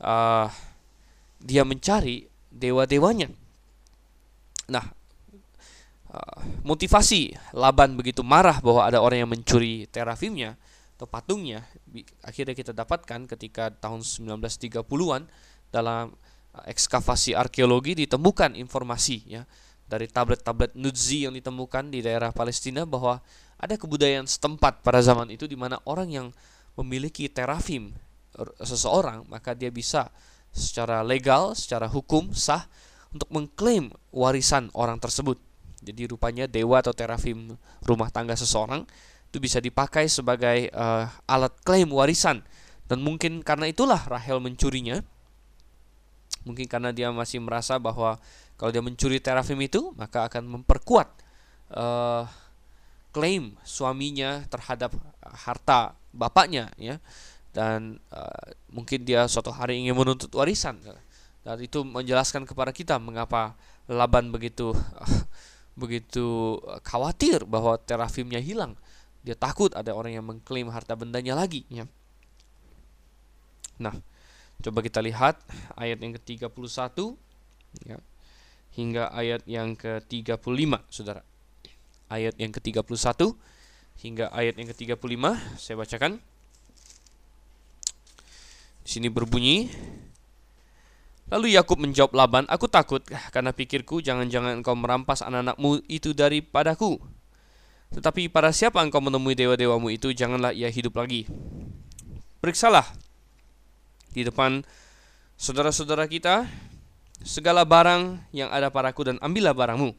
uh, 0.00 0.48
dia 1.36 1.62
mencari 1.68 2.24
dewa-dewanya. 2.48 3.28
Nah, 4.72 4.88
uh, 6.08 6.38
motivasi 6.64 7.36
Laban 7.52 7.92
begitu 7.92 8.24
marah 8.24 8.56
bahwa 8.64 8.88
ada 8.88 9.04
orang 9.04 9.28
yang 9.28 9.30
mencuri 9.30 9.84
terafimnya 9.92 10.56
atau 10.96 11.04
patungnya 11.04 11.66
akhirnya 12.22 12.54
kita 12.54 12.70
dapatkan 12.70 13.26
ketika 13.26 13.74
tahun 13.74 14.06
1930-an 14.06 15.26
dalam 15.68 16.14
uh, 16.56 16.64
ekskavasi 16.70 17.36
arkeologi 17.36 17.98
ditemukan 18.06 18.54
informasi 18.56 19.18
ya 19.28 19.42
dari 19.92 20.08
tablet-tablet 20.08 20.72
Nudzi 20.72 21.28
yang 21.28 21.36
ditemukan 21.36 21.92
di 21.92 22.00
daerah 22.00 22.32
Palestina 22.32 22.88
bahwa 22.88 23.20
ada 23.60 23.76
kebudayaan 23.76 24.24
setempat 24.24 24.80
pada 24.80 25.04
zaman 25.04 25.28
itu 25.28 25.44
di 25.44 25.52
mana 25.52 25.76
orang 25.84 26.08
yang 26.08 26.26
memiliki 26.78 27.28
terafim 27.28 27.92
seseorang, 28.64 29.28
maka 29.28 29.52
dia 29.52 29.68
bisa 29.68 30.08
secara 30.52 31.00
legal, 31.04 31.56
secara 31.56 31.88
hukum 31.88 32.32
sah 32.32 32.68
untuk 33.12 33.28
mengklaim 33.32 33.92
warisan 34.12 34.72
orang 34.72 35.00
tersebut. 35.00 35.36
Jadi 35.82 36.08
rupanya 36.08 36.46
dewa 36.46 36.78
atau 36.78 36.94
terafim 36.94 37.58
rumah 37.82 38.08
tangga 38.08 38.38
seseorang 38.38 38.86
itu 39.32 39.38
bisa 39.42 39.58
dipakai 39.58 40.06
sebagai 40.06 40.70
uh, 40.76 41.08
alat 41.26 41.52
klaim 41.64 41.90
warisan 41.90 42.44
dan 42.86 43.00
mungkin 43.00 43.40
karena 43.40 43.68
itulah 43.68 44.00
Rahel 44.04 44.38
mencurinya. 44.38 45.00
Mungkin 46.42 46.66
karena 46.66 46.90
dia 46.90 47.08
masih 47.14 47.38
merasa 47.38 47.78
bahwa 47.78 48.18
kalau 48.58 48.70
dia 48.74 48.82
mencuri 48.82 49.22
terafim 49.22 49.58
itu 49.62 49.94
maka 49.94 50.26
akan 50.26 50.60
memperkuat 50.60 51.08
uh, 51.74 52.26
klaim 53.14 53.54
suaminya 53.62 54.42
terhadap 54.50 54.90
harta 55.22 55.94
bapaknya 56.12 56.70
ya. 56.76 57.00
Dan 57.52 58.00
uh, 58.08 58.44
mungkin 58.72 59.04
dia 59.04 59.28
suatu 59.28 59.52
hari 59.52 59.80
ingin 59.84 59.96
menuntut 59.96 60.32
warisan. 60.32 60.80
Dan 61.42 61.56
itu 61.60 61.84
menjelaskan 61.84 62.48
kepada 62.48 62.72
kita 62.72 62.96
mengapa 62.96 63.58
Laban 63.90 64.30
begitu 64.30 64.72
uh, 64.72 65.20
begitu 65.80 66.56
khawatir 66.84 67.44
bahwa 67.44 67.76
terafimnya 67.80 68.40
hilang. 68.40 68.78
Dia 69.22 69.36
takut 69.38 69.70
ada 69.74 69.94
orang 69.94 70.16
yang 70.16 70.26
mengklaim 70.26 70.68
harta 70.72 70.96
bendanya 70.96 71.36
lagi 71.36 71.66
ya. 71.68 71.84
Nah 73.80 73.94
coba 74.62 74.78
kita 74.78 75.02
lihat 75.02 75.42
ayat 75.74 75.98
yang 75.98 76.14
ke-31 76.14 77.18
ya 77.82 77.98
hingga 78.72 79.12
ayat 79.12 79.42
yang 79.44 79.76
ke-35 79.76 80.72
Saudara. 80.88 81.22
Ayat 82.08 82.36
yang 82.36 82.52
ke-31 82.52 83.36
hingga 84.00 84.32
ayat 84.32 84.56
yang 84.56 84.72
ke-35 84.72 85.24
saya 85.60 85.76
bacakan. 85.76 86.12
Di 88.82 88.88
sini 88.98 89.12
berbunyi 89.12 89.68
Lalu 91.32 91.56
Yakub 91.56 91.80
menjawab 91.80 92.12
Laban, 92.12 92.44
"Aku 92.44 92.68
takut 92.68 93.00
karena 93.32 93.56
pikirku 93.56 94.04
jangan-jangan 94.04 94.60
engkau 94.60 94.76
merampas 94.76 95.24
anak-anakmu 95.24 95.80
itu 95.88 96.12
daripadaku. 96.12 97.00
Tetapi 97.88 98.28
pada 98.28 98.52
siapa 98.52 98.84
engkau 98.84 99.00
menemui 99.00 99.32
dewa-dewamu 99.32 99.88
itu, 99.96 100.12
janganlah 100.12 100.52
ia 100.52 100.68
hidup 100.68 101.00
lagi." 101.00 101.24
periksalah 102.42 102.82
di 104.10 104.26
depan 104.26 104.66
saudara-saudara 105.38 106.10
kita 106.10 106.50
segala 107.22 107.62
barang 107.62 108.18
yang 108.34 108.50
ada 108.50 108.66
padaku 108.66 109.06
dan 109.06 109.16
ambillah 109.22 109.54
barangmu. 109.54 109.94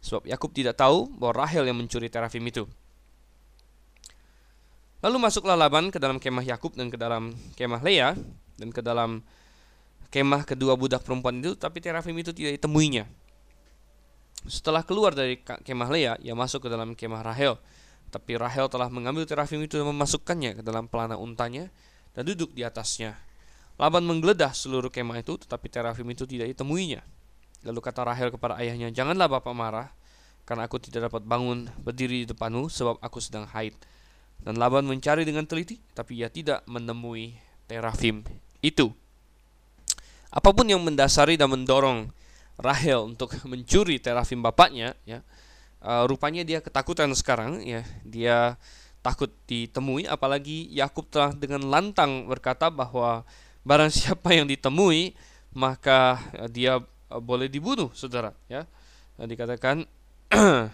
Sebab 0.00 0.24
Yakub 0.24 0.56
tidak 0.56 0.80
tahu 0.80 1.12
bahwa 1.20 1.44
Rahel 1.44 1.68
yang 1.68 1.76
mencuri 1.76 2.08
terafim 2.08 2.40
itu. 2.48 2.64
Lalu 4.98 5.16
masuklah 5.22 5.54
Laban 5.54 5.94
ke 5.94 6.02
dalam 6.02 6.18
kemah 6.18 6.42
Yakub 6.42 6.74
dan 6.74 6.90
ke 6.90 6.98
dalam 6.98 7.30
kemah 7.54 7.82
Lea 7.86 8.18
dan 8.58 8.68
ke 8.74 8.82
dalam 8.82 9.22
kemah 10.10 10.42
kedua 10.42 10.74
budak 10.74 11.06
perempuan 11.06 11.38
itu, 11.38 11.54
tapi 11.54 11.78
terafim 11.78 12.16
itu 12.18 12.34
tidak 12.34 12.58
ditemuinya. 12.58 13.06
Setelah 14.50 14.82
keluar 14.82 15.14
dari 15.14 15.38
kemah 15.38 15.90
Lea, 15.90 16.12
ia 16.18 16.34
masuk 16.34 16.66
ke 16.66 16.68
dalam 16.70 16.98
kemah 16.98 17.22
Rahel. 17.22 17.54
Tapi 18.08 18.40
Rahel 18.40 18.66
telah 18.72 18.88
mengambil 18.88 19.28
terafim 19.28 19.60
itu 19.60 19.76
dan 19.76 19.86
memasukkannya 19.86 20.58
ke 20.58 20.62
dalam 20.64 20.88
pelana 20.88 21.20
untanya 21.20 21.68
dan 22.16 22.24
duduk 22.24 22.56
di 22.56 22.64
atasnya. 22.64 23.14
Laban 23.78 24.02
menggeledah 24.02 24.50
seluruh 24.50 24.90
kemah 24.90 25.22
itu, 25.22 25.38
tetapi 25.38 25.70
terafim 25.70 26.08
itu 26.10 26.26
tidak 26.26 26.50
ditemuinya. 26.50 27.04
Lalu 27.62 27.78
kata 27.78 28.02
Rahel 28.02 28.34
kepada 28.34 28.58
ayahnya, 28.58 28.90
Janganlah 28.90 29.30
bapak 29.30 29.54
marah, 29.54 29.94
karena 30.42 30.66
aku 30.66 30.82
tidak 30.82 31.12
dapat 31.12 31.22
bangun 31.22 31.70
berdiri 31.78 32.24
di 32.24 32.26
depanmu, 32.26 32.66
sebab 32.66 32.98
aku 32.98 33.22
sedang 33.22 33.46
haid. 33.46 33.78
Dan 34.42 34.56
Laban 34.56 34.86
mencari 34.86 35.26
dengan 35.26 35.44
teliti, 35.44 35.76
tapi 35.92 36.22
ia 36.22 36.30
tidak 36.30 36.62
menemui 36.64 37.36
terafim 37.68 38.22
itu. 38.64 38.90
Apa 40.28 40.52
pun 40.52 40.68
yang 40.68 40.80
mendasari 40.80 41.40
dan 41.40 41.52
mendorong 41.52 42.08
Rahel 42.58 43.14
untuk 43.14 43.30
mencuri 43.50 44.02
terafim 44.02 44.42
bapaknya, 44.42 44.94
ya, 45.06 45.22
uh, 45.82 46.04
rupanya 46.10 46.42
dia 46.42 46.58
ketakutan 46.58 47.10
sekarang, 47.14 47.62
ya, 47.62 47.86
dia 48.02 48.58
takut 49.00 49.30
ditemui. 49.46 50.10
Apalagi 50.10 50.66
Yakub 50.74 51.06
telah 51.06 51.30
dengan 51.30 51.62
lantang 51.70 52.26
berkata 52.26 52.66
bahwa 52.68 53.22
barang 53.62 53.92
siapa 53.98 54.34
yang 54.34 54.50
ditemui 54.50 55.14
maka 55.54 56.18
uh, 56.34 56.50
dia 56.50 56.82
uh, 56.82 57.22
boleh 57.22 57.46
dibunuh, 57.46 57.94
saudara. 57.94 58.34
Ya, 58.50 58.66
dikatakan 59.18 59.86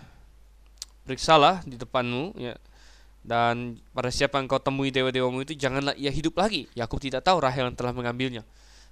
periksalah 1.05 1.63
di 1.69 1.77
depanmu, 1.77 2.37
ya, 2.41 2.57
dan 3.25 3.81
pada 3.97 4.13
siapa 4.13 4.37
engkau 4.37 4.61
temui 4.61 4.93
dewa-dewamu 4.93 5.49
itu 5.49 5.57
janganlah 5.57 5.97
ia 5.97 6.13
hidup 6.13 6.37
lagi. 6.37 6.69
Yakub 6.77 7.01
tidak 7.01 7.25
tahu 7.25 7.41
Rahel 7.41 7.73
yang 7.73 7.77
telah 7.77 7.97
mengambilnya. 7.97 8.45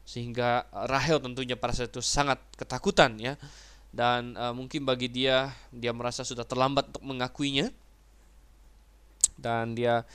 Sehingga 0.09 0.65
uh, 0.73 0.89
Rahel 0.89 1.21
tentunya 1.21 1.53
pada 1.53 1.77
saat 1.77 1.93
itu 1.93 2.01
sangat 2.01 2.41
ketakutan 2.57 3.21
ya. 3.21 3.37
Dan 3.93 4.33
uh, 4.41 4.57
mungkin 4.57 4.89
bagi 4.89 5.13
dia 5.13 5.53
dia 5.69 5.93
merasa 5.93 6.25
sudah 6.25 6.49
terlambat 6.49 6.89
untuk 6.97 7.05
mengakuinya. 7.05 7.69
Dan 9.37 9.77
dia 9.77 10.09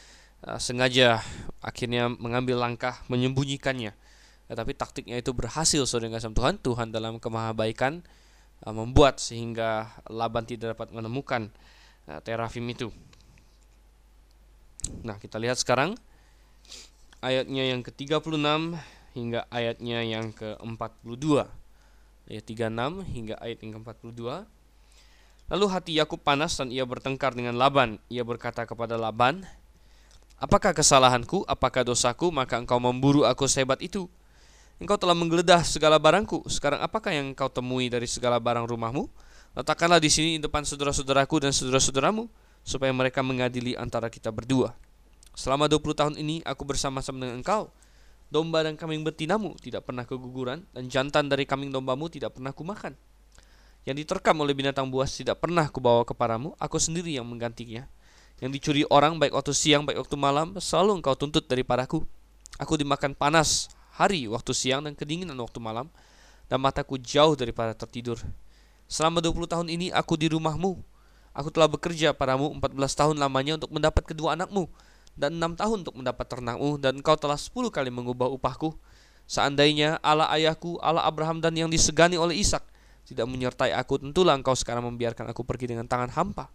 uh, 0.50 0.58
sengaja 0.58 1.22
akhirnya 1.62 2.10
mengambil 2.10 2.58
langkah 2.58 2.98
menyembunyikannya. 3.14 3.94
Tetapi 4.50 4.74
taktiknya 4.74 5.22
itu 5.22 5.30
berhasil 5.30 5.86
saudara 5.86 6.18
kasih 6.18 6.34
Tuhan. 6.34 6.58
Tuhan 6.58 6.90
dalam 6.90 7.22
kemahabaikan 7.22 8.02
uh, 8.66 8.74
membuat 8.74 9.22
sehingga 9.22 9.94
Laban 10.10 10.50
tidak 10.50 10.74
dapat 10.74 10.90
menemukan 10.90 11.54
uh, 12.10 12.18
terafim 12.26 12.66
itu. 12.66 12.90
Nah, 15.04 15.20
kita 15.20 15.38
lihat 15.38 15.60
sekarang 15.60 15.96
ayatnya 17.24 17.64
yang 17.74 17.82
ke-36 17.84 18.76
hingga 19.18 19.50
ayatnya 19.50 20.00
yang 20.06 20.32
ke-42. 20.34 21.48
Ayat 22.28 22.44
36 22.44 23.08
hingga 23.08 23.36
ayat 23.40 23.58
yang 23.64 23.72
ke-42. 23.80 24.22
Lalu 25.48 25.66
hati 25.72 25.92
Yakub 25.96 26.20
panas 26.20 26.60
dan 26.60 26.70
ia 26.70 26.84
bertengkar 26.84 27.32
dengan 27.32 27.56
Laban. 27.56 28.04
Ia 28.12 28.28
berkata 28.28 28.68
kepada 28.68 29.00
Laban, 29.00 29.48
Apakah 30.38 30.70
kesalahanku, 30.70 31.42
apakah 31.50 31.82
dosaku, 31.82 32.30
maka 32.30 32.62
engkau 32.62 32.78
memburu 32.78 33.26
aku 33.26 33.50
sehebat 33.50 33.82
itu? 33.82 34.06
Engkau 34.78 34.94
telah 34.94 35.18
menggeledah 35.18 35.66
segala 35.66 35.98
barangku. 35.98 36.46
Sekarang 36.46 36.78
apakah 36.78 37.10
yang 37.10 37.34
engkau 37.34 37.50
temui 37.50 37.90
dari 37.90 38.06
segala 38.06 38.38
barang 38.38 38.70
rumahmu? 38.70 39.10
Letakkanlah 39.58 39.98
di 39.98 40.14
sini 40.14 40.30
di 40.38 40.46
depan 40.46 40.62
saudara-saudaraku 40.62 41.42
dan 41.42 41.50
saudara-saudaramu 41.50 42.30
supaya 42.68 42.92
mereka 42.92 43.24
mengadili 43.24 43.80
antara 43.80 44.12
kita 44.12 44.28
berdua. 44.28 44.76
Selama 45.32 45.72
20 45.72 45.96
tahun 45.96 46.16
ini 46.20 46.44
aku 46.44 46.68
bersama-sama 46.68 47.24
dengan 47.24 47.40
engkau. 47.40 47.72
Domba 48.28 48.60
dan 48.60 48.76
kambing 48.76 49.08
betinamu 49.08 49.56
tidak 49.56 49.88
pernah 49.88 50.04
keguguran 50.04 50.68
dan 50.76 50.92
jantan 50.92 51.32
dari 51.32 51.48
kambing 51.48 51.72
dombamu 51.72 52.12
tidak 52.12 52.36
pernah 52.36 52.52
kumakan. 52.52 52.92
Yang 53.88 54.04
diterkam 54.04 54.36
oleh 54.44 54.52
binatang 54.52 54.92
buas 54.92 55.16
tidak 55.16 55.40
pernah 55.40 55.72
kubawa 55.72 56.04
kepadamu, 56.04 56.52
aku 56.60 56.76
sendiri 56.76 57.16
yang 57.16 57.24
menggantinya. 57.24 57.88
Yang 58.44 58.52
dicuri 58.60 58.84
orang 58.92 59.16
baik 59.16 59.32
waktu 59.32 59.56
siang 59.56 59.88
baik 59.88 60.04
waktu 60.04 60.20
malam 60.20 60.60
selalu 60.60 61.00
engkau 61.00 61.16
tuntut 61.16 61.48
daripadaku. 61.48 62.04
Aku 62.60 62.76
dimakan 62.76 63.16
panas 63.16 63.72
hari 63.96 64.28
waktu 64.28 64.52
siang 64.52 64.84
dan 64.84 64.92
kedinginan 64.92 65.40
waktu 65.40 65.64
malam 65.64 65.88
dan 66.52 66.60
mataku 66.60 67.00
jauh 67.00 67.40
daripada 67.40 67.72
tertidur. 67.72 68.20
Selama 68.92 69.24
20 69.24 69.48
tahun 69.48 69.68
ini 69.72 69.88
aku 69.96 70.20
di 70.20 70.28
rumahmu 70.28 70.97
Aku 71.38 71.54
telah 71.54 71.70
bekerja 71.70 72.18
padamu 72.18 72.50
14 72.58 72.74
tahun 72.98 73.16
lamanya 73.22 73.62
untuk 73.62 73.70
mendapat 73.70 74.02
kedua 74.10 74.34
anakmu 74.34 74.66
dan 75.14 75.38
enam 75.38 75.54
tahun 75.54 75.86
untuk 75.86 75.94
mendapat 75.94 76.26
ternakmu 76.26 76.82
dan 76.82 76.98
engkau 76.98 77.14
telah 77.14 77.38
sepuluh 77.38 77.70
kali 77.70 77.94
mengubah 77.94 78.26
upahku. 78.26 78.74
Seandainya 79.30 80.02
Allah 80.02 80.26
ayahku, 80.34 80.82
Allah 80.82 81.06
Abraham 81.06 81.38
dan 81.38 81.54
yang 81.54 81.70
disegani 81.70 82.18
oleh 82.18 82.42
Ishak 82.42 82.66
tidak 83.06 83.30
menyertai 83.30 83.70
aku, 83.78 84.02
tentulah 84.02 84.34
engkau 84.34 84.58
sekarang 84.58 84.82
membiarkan 84.90 85.30
aku 85.30 85.46
pergi 85.46 85.70
dengan 85.70 85.86
tangan 85.86 86.10
hampa. 86.18 86.50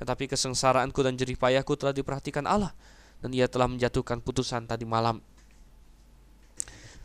Tetapi 0.00 0.32
kesengsaraanku 0.32 0.96
dan 1.04 1.12
jerih 1.14 1.36
payahku 1.36 1.76
telah 1.76 1.92
diperhatikan 1.92 2.48
Allah 2.48 2.72
dan 3.20 3.36
ia 3.36 3.46
telah 3.46 3.68
menjatuhkan 3.68 4.24
putusan 4.24 4.64
tadi 4.64 4.88
malam. 4.88 5.20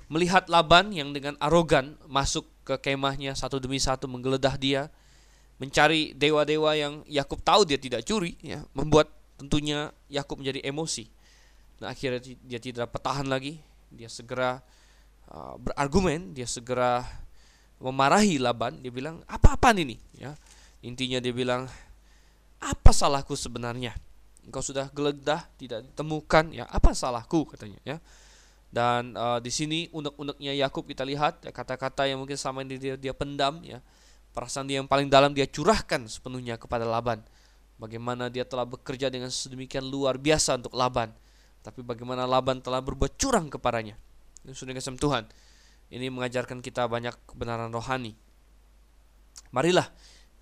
Melihat 0.07 0.47
Laban 0.47 0.95
yang 0.95 1.11
dengan 1.11 1.35
arogan 1.43 1.99
masuk 2.07 2.47
ke 2.63 2.79
kemahnya 2.79 3.35
satu 3.35 3.59
demi 3.59 3.77
satu 3.77 4.07
menggeledah 4.07 4.55
dia, 4.55 4.87
mencari 5.57 6.13
dewa-dewa 6.13 6.77
yang 6.77 7.01
Yakub 7.09 7.41
tahu 7.41 7.65
dia 7.65 7.81
tidak 7.81 8.05
curi 8.05 8.37
ya 8.45 8.61
membuat 8.77 9.09
tentunya 9.37 9.89
Yakub 10.09 10.41
menjadi 10.41 10.61
emosi. 10.65 11.09
Nah 11.81 11.93
akhirnya 11.93 12.21
dia 12.21 12.59
tidak 12.61 12.93
tahan 12.93 13.29
lagi. 13.29 13.61
Dia 13.89 14.09
segera 14.09 14.61
uh, 15.33 15.55
berargumen 15.57 16.33
dia 16.33 16.45
segera 16.45 17.05
memarahi 17.81 18.37
Laban. 18.37 18.81
Dia 18.81 18.93
bilang 18.93 19.21
apa-apa 19.25 19.73
ini? 19.77 19.97
Ya. 20.17 20.37
Intinya 20.85 21.17
dia 21.17 21.33
bilang 21.33 21.65
apa 22.61 22.89
salahku 22.93 23.33
sebenarnya? 23.33 23.97
Engkau 24.45 24.61
sudah 24.61 24.89
geledah 24.93 25.45
tidak 25.57 25.85
ditemukan. 25.89 26.53
Ya 26.53 26.69
apa 26.69 26.93
salahku? 26.93 27.49
katanya 27.49 27.81
ya. 27.81 27.97
Dan 28.67 29.15
uh, 29.15 29.39
di 29.41 29.49
sini 29.49 29.87
unek-uneknya 29.95 30.53
Yakub 30.53 30.85
kita 30.85 31.01
lihat 31.07 31.39
ya, 31.41 31.55
kata-kata 31.55 32.03
yang 32.03 32.19
mungkin 32.19 32.35
sama 32.35 32.67
ini 32.67 32.75
dia, 32.75 32.99
dia 32.99 33.15
pendam 33.15 33.63
ya 33.63 33.79
Perasaan 34.37 34.69
dia 34.69 34.77
yang 34.77 34.85
paling 34.85 35.09
dalam 35.09 35.33
dia 35.33 35.49
curahkan 35.49 36.05
sepenuhnya 36.05 36.61
kepada 36.61 36.85
Laban. 36.85 37.25
Bagaimana 37.81 38.29
dia 38.29 38.45
telah 38.45 38.69
bekerja 38.69 39.09
dengan 39.09 39.33
sedemikian 39.33 39.81
luar 39.81 40.21
biasa 40.21 40.61
untuk 40.61 40.77
Laban. 40.77 41.09
Tapi 41.65 41.81
bagaimana 41.81 42.29
Laban 42.29 42.61
telah 42.61 42.77
berbuat 42.77 43.17
curang 43.17 43.49
kepadanya. 43.49 43.97
Ini 44.45 44.53
sudah 44.53 44.77
kasih 44.77 44.93
Tuhan. 44.93 45.25
Ini 45.89 46.13
mengajarkan 46.13 46.61
kita 46.61 46.85
banyak 46.85 47.17
kebenaran 47.25 47.73
rohani. 47.73 48.13
Marilah 49.49 49.89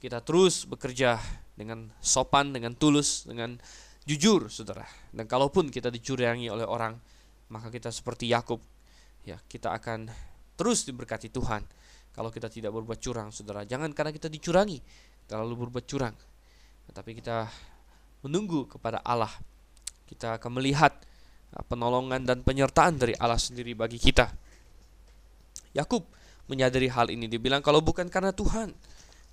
kita 0.03 0.19
terus 0.19 0.67
bekerja 0.67 1.15
dengan 1.55 1.87
sopan, 2.03 2.51
dengan 2.51 2.75
tulus, 2.75 3.23
dengan 3.23 3.55
jujur, 4.03 4.51
saudara. 4.51 4.83
Dan 5.15 5.23
kalaupun 5.23 5.71
kita 5.71 5.87
dicurangi 5.87 6.51
oleh 6.51 6.67
orang, 6.67 6.99
maka 7.47 7.71
kita 7.71 7.95
seperti 7.95 8.27
Yakub, 8.27 8.59
ya 9.23 9.39
kita 9.47 9.71
akan 9.71 10.11
terus 10.59 10.83
diberkati 10.83 11.31
Tuhan 11.31 11.63
kalau 12.15 12.31
kita 12.31 12.47
tidak 12.47 12.71
berbuat 12.71 12.95
curang, 13.03 13.27
saudara. 13.35 13.67
Jangan 13.67 13.91
karena 13.91 14.15
kita 14.15 14.31
dicurangi, 14.31 14.79
terlalu 15.27 15.67
berbuat 15.67 15.83
curang. 15.83 16.15
Tetapi 16.87 17.11
kita 17.19 17.51
menunggu 18.23 18.71
kepada 18.71 19.03
Allah. 19.03 19.35
Kita 20.07 20.39
akan 20.39 20.63
melihat 20.63 20.95
uh, 21.51 21.63
penolongan 21.67 22.23
dan 22.23 22.39
penyertaan 22.39 22.95
dari 22.95 23.11
Allah 23.19 23.35
sendiri 23.35 23.75
bagi 23.75 23.99
kita. 23.99 24.31
Yakub 25.75 26.07
menyadari 26.47 26.87
hal 26.87 27.11
ini. 27.11 27.27
Dia 27.27 27.41
bilang, 27.41 27.59
kalau 27.59 27.83
bukan 27.83 28.07
karena 28.07 28.31
Tuhan, 28.31 28.71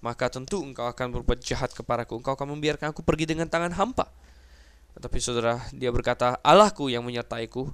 maka 0.03 0.27
tentu 0.27 0.59
engkau 0.67 0.91
akan 0.91 1.23
berbuat 1.23 1.39
jahat 1.39 1.71
kepadaku. 1.71 2.19
Engkau 2.19 2.35
akan 2.35 2.59
membiarkan 2.59 2.91
aku 2.91 3.07
pergi 3.07 3.31
dengan 3.31 3.47
tangan 3.47 3.79
hampa. 3.79 4.11
Tetapi 4.99 5.19
saudara, 5.23 5.63
dia 5.71 5.95
berkata, 5.95 6.35
Allahku 6.43 6.91
yang 6.91 7.07
menyertaiku, 7.07 7.71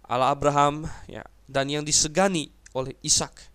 Allah 0.00 0.32
Abraham 0.32 0.88
ya, 1.04 1.28
dan 1.44 1.68
yang 1.68 1.84
disegani 1.84 2.48
oleh 2.72 2.96
Ishak 3.04 3.52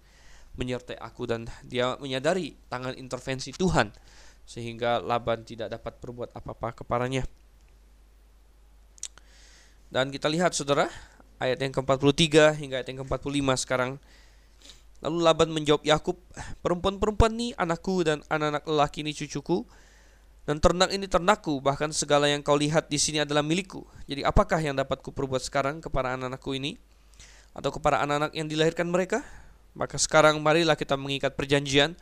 menyertai 0.60 1.00
aku 1.00 1.28
dan 1.30 1.48
dia 1.64 1.96
menyadari 1.98 2.60
tangan 2.68 2.96
intervensi 2.98 3.56
Tuhan 3.56 3.92
sehingga 4.44 5.00
Laban 5.00 5.48
tidak 5.48 5.72
dapat 5.72 5.96
berbuat 6.04 6.36
apa-apa 6.36 6.84
kepadanya. 6.84 7.24
Dan 9.92 10.08
kita 10.08 10.32
lihat 10.32 10.56
saudara, 10.56 10.88
ayat 11.40 11.60
yang 11.60 11.76
ke-43 11.76 12.56
hingga 12.60 12.76
ayat 12.80 12.88
yang 12.88 13.04
ke-45 13.04 13.48
sekarang. 13.60 14.00
Lalu 15.04 15.18
Laban 15.20 15.50
menjawab 15.52 15.84
Yakub, 15.84 16.16
perempuan-perempuan 16.64 17.34
ini 17.36 17.48
anakku 17.60 18.06
dan 18.06 18.24
anak-anak 18.32 18.64
lelaki 18.68 19.04
ini 19.04 19.12
cucuku. 19.12 19.68
Dan 20.42 20.58
ternak 20.58 20.90
ini 20.90 21.06
ternakku, 21.06 21.62
bahkan 21.62 21.94
segala 21.94 22.26
yang 22.26 22.42
kau 22.42 22.58
lihat 22.58 22.90
di 22.90 22.98
sini 22.98 23.22
adalah 23.22 23.46
milikku. 23.46 23.86
Jadi 24.10 24.26
apakah 24.26 24.58
yang 24.58 24.74
dapat 24.74 25.04
kuperbuat 25.04 25.44
sekarang 25.44 25.84
kepada 25.84 26.18
anak-anakku 26.18 26.56
ini? 26.56 26.80
Atau 27.52 27.70
kepada 27.76 28.00
anak-anak 28.02 28.32
yang 28.34 28.48
dilahirkan 28.48 28.88
mereka? 28.88 29.22
Maka 29.72 29.96
sekarang 29.96 30.40
marilah 30.44 30.76
kita 30.76 31.00
mengikat 31.00 31.36
perjanjian, 31.36 31.96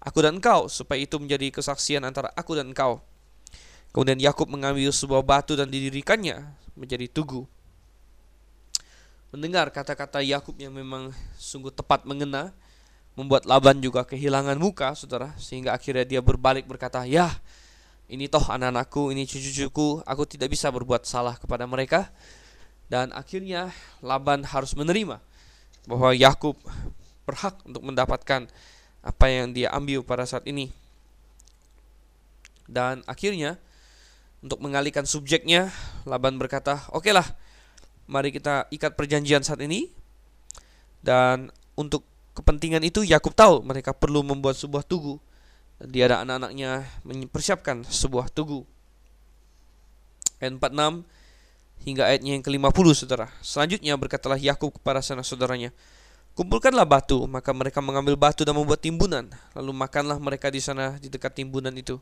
aku 0.00 0.20
dan 0.20 0.36
engkau, 0.36 0.68
supaya 0.68 1.00
itu 1.00 1.16
menjadi 1.16 1.48
kesaksian 1.48 2.04
antara 2.04 2.28
aku 2.36 2.56
dan 2.56 2.70
engkau. 2.70 3.00
Kemudian 3.94 4.20
Yakub 4.20 4.46
mengambil 4.52 4.92
sebuah 4.92 5.24
batu 5.24 5.56
dan 5.56 5.72
didirikannya 5.72 6.44
menjadi 6.76 7.08
tugu. 7.08 7.48
Mendengar 9.32 9.72
kata-kata 9.72 10.20
Yakub 10.20 10.54
yang 10.60 10.76
memang 10.76 11.10
sungguh 11.40 11.72
tepat 11.72 12.04
mengena, 12.04 12.52
membuat 13.16 13.48
Laban 13.48 13.80
juga 13.80 14.04
kehilangan 14.04 14.60
muka, 14.60 14.92
saudara, 14.92 15.32
sehingga 15.40 15.72
akhirnya 15.72 16.04
dia 16.04 16.20
berbalik 16.20 16.68
berkata, 16.68 17.08
"Ya, 17.08 17.40
ini 18.06 18.30
toh 18.30 18.42
anak-anakku, 18.42 19.10
ini 19.10 19.26
cucu-cucuku, 19.26 20.06
aku 20.06 20.22
tidak 20.30 20.54
bisa 20.54 20.70
berbuat 20.70 21.02
salah 21.02 21.34
kepada 21.34 21.66
mereka. 21.66 22.06
Dan 22.86 23.10
akhirnya 23.10 23.74
Laban 23.98 24.46
harus 24.46 24.78
menerima 24.78 25.18
bahwa 25.90 26.10
Yakub 26.14 26.54
berhak 27.26 27.58
untuk 27.66 27.82
mendapatkan 27.82 28.48
apa 29.02 29.26
yang 29.28 29.52
dia 29.52 29.74
ambil 29.74 30.06
pada 30.06 30.24
saat 30.24 30.46
ini. 30.46 30.70
Dan 32.66 33.02
akhirnya 33.06 33.58
untuk 34.42 34.62
mengalihkan 34.62 35.06
subjeknya, 35.06 35.70
Laban 36.06 36.38
berkata, 36.38 36.86
"Oke 36.94 37.10
lah, 37.10 37.26
mari 38.06 38.30
kita 38.30 38.70
ikat 38.70 38.94
perjanjian 38.94 39.42
saat 39.42 39.58
ini." 39.62 39.90
Dan 41.02 41.50
untuk 41.78 42.06
kepentingan 42.34 42.82
itu 42.82 43.06
Yakub 43.06 43.34
tahu 43.34 43.62
mereka 43.62 43.94
perlu 43.94 44.26
membuat 44.26 44.58
sebuah 44.58 44.82
tugu 44.82 45.22
dia 45.82 46.08
dan 46.08 46.24
anak-anaknya 46.24 46.88
mempersiapkan 47.04 47.84
sebuah 47.84 48.32
tugu. 48.32 48.64
Ayat 50.40 50.56
46 50.56 51.04
hingga 51.84 52.08
ayatnya 52.08 52.32
yang 52.40 52.44
ke-50 52.44 52.86
saudara. 52.96 53.28
Selanjutnya 53.44 53.92
berkatalah 54.00 54.40
Yakub 54.40 54.80
kepada 54.80 55.04
sanak 55.04 55.28
saudaranya, 55.28 55.72
Kumpulkanlah 56.36 56.84
batu, 56.84 57.24
maka 57.24 57.48
mereka 57.56 57.80
mengambil 57.80 58.12
batu 58.12 58.44
dan 58.44 58.52
membuat 58.52 58.84
timbunan. 58.84 59.24
Lalu 59.56 59.72
makanlah 59.72 60.20
mereka 60.20 60.52
di 60.52 60.60
sana 60.60 61.00
di 61.00 61.08
dekat 61.08 61.32
timbunan 61.32 61.72
itu. 61.72 61.96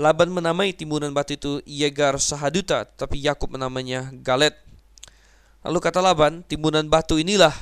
Laban 0.00 0.32
menamai 0.32 0.72
timbunan 0.72 1.12
batu 1.12 1.36
itu 1.36 1.60
Yegar 1.68 2.16
Sahaduta, 2.16 2.88
tapi 2.88 3.20
Yakub 3.20 3.52
menamanya 3.52 4.08
Galet. 4.24 4.56
Lalu 5.60 5.78
kata 5.84 6.00
Laban, 6.00 6.40
timbunan 6.48 6.88
batu 6.88 7.20
inilah 7.20 7.52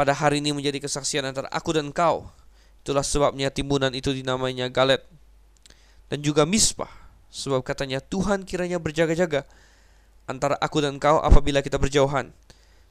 pada 0.00 0.16
hari 0.16 0.40
ini 0.40 0.56
menjadi 0.56 0.80
kesaksian 0.80 1.28
antara 1.28 1.52
aku 1.52 1.76
dan 1.76 1.92
kau. 1.92 2.32
Itulah 2.80 3.04
sebabnya 3.04 3.52
timbunan 3.52 3.92
itu 3.92 4.16
dinamainya 4.16 4.72
Galet 4.72 5.04
dan 6.08 6.24
juga 6.24 6.48
Mispa. 6.48 6.88
Sebab 7.28 7.60
katanya 7.60 8.00
Tuhan 8.00 8.48
kiranya 8.48 8.80
berjaga-jaga 8.80 9.44
antara 10.24 10.56
aku 10.56 10.80
dan 10.80 10.96
kau 10.96 11.20
apabila 11.20 11.60
kita 11.60 11.76
berjauhan. 11.76 12.32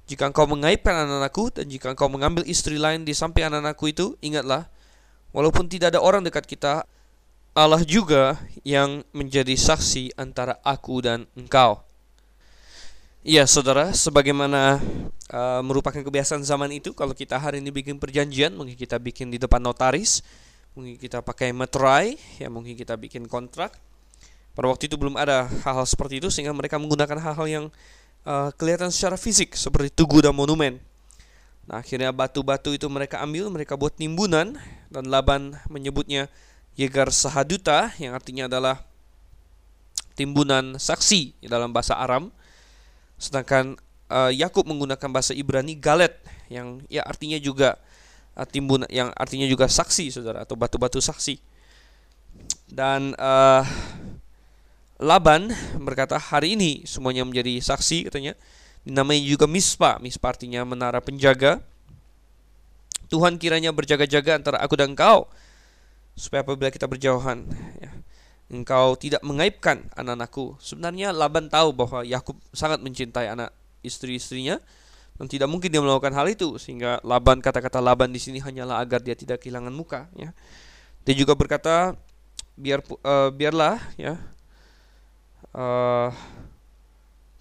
Jika 0.10 0.26
engkau 0.26 0.49
mengaibkan 0.49 1.05
anak-anakku 1.05 1.53
dan 1.53 1.70
jika 1.70 1.93
engkau 1.93 2.10
mengambil 2.10 2.41
istri 2.49 2.82
lain 2.82 3.05
di 3.05 3.14
samping 3.14 3.45
anak-anakku 3.45 3.86
itu, 3.93 4.18
ingatlah, 4.26 4.66
walaupun 5.30 5.70
tidak 5.70 5.93
ada 5.93 6.01
orang 6.01 6.26
dekat 6.26 6.49
kita, 6.49 6.82
Allah 7.53 7.86
juga 7.86 8.41
yang 8.66 9.05
menjadi 9.14 9.53
saksi 9.53 10.18
antara 10.18 10.57
aku 10.66 11.05
dan 11.05 11.30
engkau. 11.38 11.86
Iya, 13.22 13.45
saudara, 13.45 13.93
sebagaimana 13.93 14.82
uh, 15.30 15.62
merupakan 15.62 16.01
kebiasaan 16.01 16.41
zaman 16.41 16.74
itu, 16.74 16.95
kalau 16.97 17.14
kita 17.14 17.38
hari 17.38 17.62
ini 17.62 17.70
bikin 17.70 18.01
perjanjian, 18.01 18.55
mungkin 18.57 18.74
kita 18.74 18.97
bikin 18.97 19.30
di 19.30 19.38
depan 19.38 19.62
notaris, 19.62 20.26
mungkin 20.74 20.97
kita 20.97 21.22
pakai 21.22 21.53
meterai, 21.53 22.18
ya 22.41 22.49
mungkin 22.49 22.74
kita 22.74 22.97
bikin 22.97 23.30
kontrak. 23.30 23.78
Pada 24.57 24.74
waktu 24.74 24.89
itu 24.89 24.97
belum 24.97 25.22
ada 25.22 25.45
hal-hal 25.45 25.86
seperti 25.86 26.18
itu, 26.18 26.34
sehingga 26.34 26.55
mereka 26.55 26.82
menggunakan 26.82 27.22
hal-hal 27.22 27.45
yang 27.45 27.66
uh, 28.30 28.53
kelihatan 28.53 28.93
secara 28.93 29.17
fisik, 29.17 29.57
seperti 29.57 29.89
tugu 29.89 30.21
dan 30.21 30.38
monumen. 30.38 30.77
Nah, 31.65 31.82
akhirnya 31.82 32.13
batu-batu 32.13 32.69
itu 32.77 32.86
mereka 32.86 33.25
ambil, 33.25 33.49
mereka 33.49 33.73
buat 33.73 33.97
timbunan, 33.97 34.53
dan 34.93 35.09
Laban 35.09 35.57
menyebutnya 35.65 36.30
Yegar 36.77 37.09
Sahaduta, 37.09 37.89
yang 37.97 38.13
artinya 38.13 38.45
adalah 38.45 38.86
timbunan 40.13 40.77
saksi 40.77 41.41
dalam 41.49 41.73
bahasa 41.73 41.97
Aram 41.97 42.30
Sedangkan 43.19 43.75
uh, 44.07 44.32
Yakub 44.32 44.63
menggunakan 44.63 45.11
bahasa 45.11 45.36
Ibrani 45.36 45.75
galet 45.75 46.15
yang 46.47 46.80
ya 46.88 47.03
artinya 47.03 47.36
juga 47.36 47.75
uh, 48.34 48.47
timbun 48.47 48.88
yang 48.88 49.11
artinya 49.13 49.45
juga 49.45 49.67
saksi 49.67 50.07
Saudara 50.09 50.47
atau 50.47 50.55
batu-batu 50.55 51.03
saksi. 51.03 51.36
Dan 52.71 53.11
uh, 53.19 53.61
Laban 55.00 55.47
berkata 55.80 56.20
hari 56.20 56.60
ini 56.60 56.84
semuanya 56.84 57.24
menjadi 57.24 57.56
saksi 57.64 58.12
katanya. 58.12 58.36
Dinamai 58.84 59.24
juga 59.24 59.47
Mispa. 59.47 59.95
Mispa 60.04 60.36
artinya 60.36 60.68
menara 60.68 61.00
penjaga. 61.00 61.64
Tuhan 63.10 63.41
kiranya 63.41 63.74
berjaga-jaga 63.74 64.38
antara 64.38 64.62
aku 64.62 64.78
dan 64.78 64.93
engkau 64.93 65.26
supaya 66.20 66.43
apabila 66.43 66.70
kita 66.70 66.86
berjauhan 66.86 67.47
ya, 67.80 67.89
engkau 68.52 69.00
tidak 69.00 69.24
mengaibkan 69.24 69.88
anak-anakku. 69.95 70.60
Sebenarnya 70.60 71.16
Laban 71.16 71.47
tahu 71.47 71.72
bahwa 71.72 72.04
Yakub 72.04 72.36
sangat 72.52 72.84
mencintai 72.84 73.32
anak 73.32 73.56
istri-istrinya 73.82 74.60
dan 75.16 75.26
tidak 75.32 75.47
mungkin 75.47 75.72
dia 75.72 75.80
melakukan 75.80 76.12
hal 76.12 76.28
itu 76.28 76.60
sehingga 76.60 77.00
Laban 77.08 77.39
kata-kata 77.39 77.80
Laban 77.80 78.12
di 78.12 78.20
sini 78.20 78.43
hanyalah 78.43 78.84
agar 78.84 79.00
dia 79.00 79.16
tidak 79.16 79.41
kehilangan 79.41 79.72
muka 79.72 80.12
ya. 80.14 80.36
Dia 81.08 81.16
juga 81.16 81.34
berkata 81.34 81.95
biar 82.60 82.84
uh, 82.84 83.32
biarlah 83.32 83.80
ya. 83.95 84.20
Uh, 85.50 86.14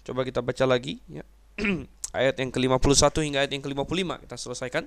coba 0.05 0.25
kita 0.25 0.41
baca 0.41 0.65
lagi 0.65 0.97
ya. 1.05 1.21
ayat 2.17 2.41
yang 2.41 2.49
ke-51 2.49 3.13
hingga 3.21 3.39
ayat 3.45 3.51
yang 3.53 3.63
ke-55 3.63 4.09
kita 4.25 4.35
selesaikan. 4.37 4.83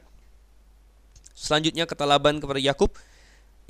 Selanjutnya 1.33 1.87
kata 1.89 2.05
Laban 2.05 2.43
kepada 2.43 2.59
Yakub, 2.59 2.93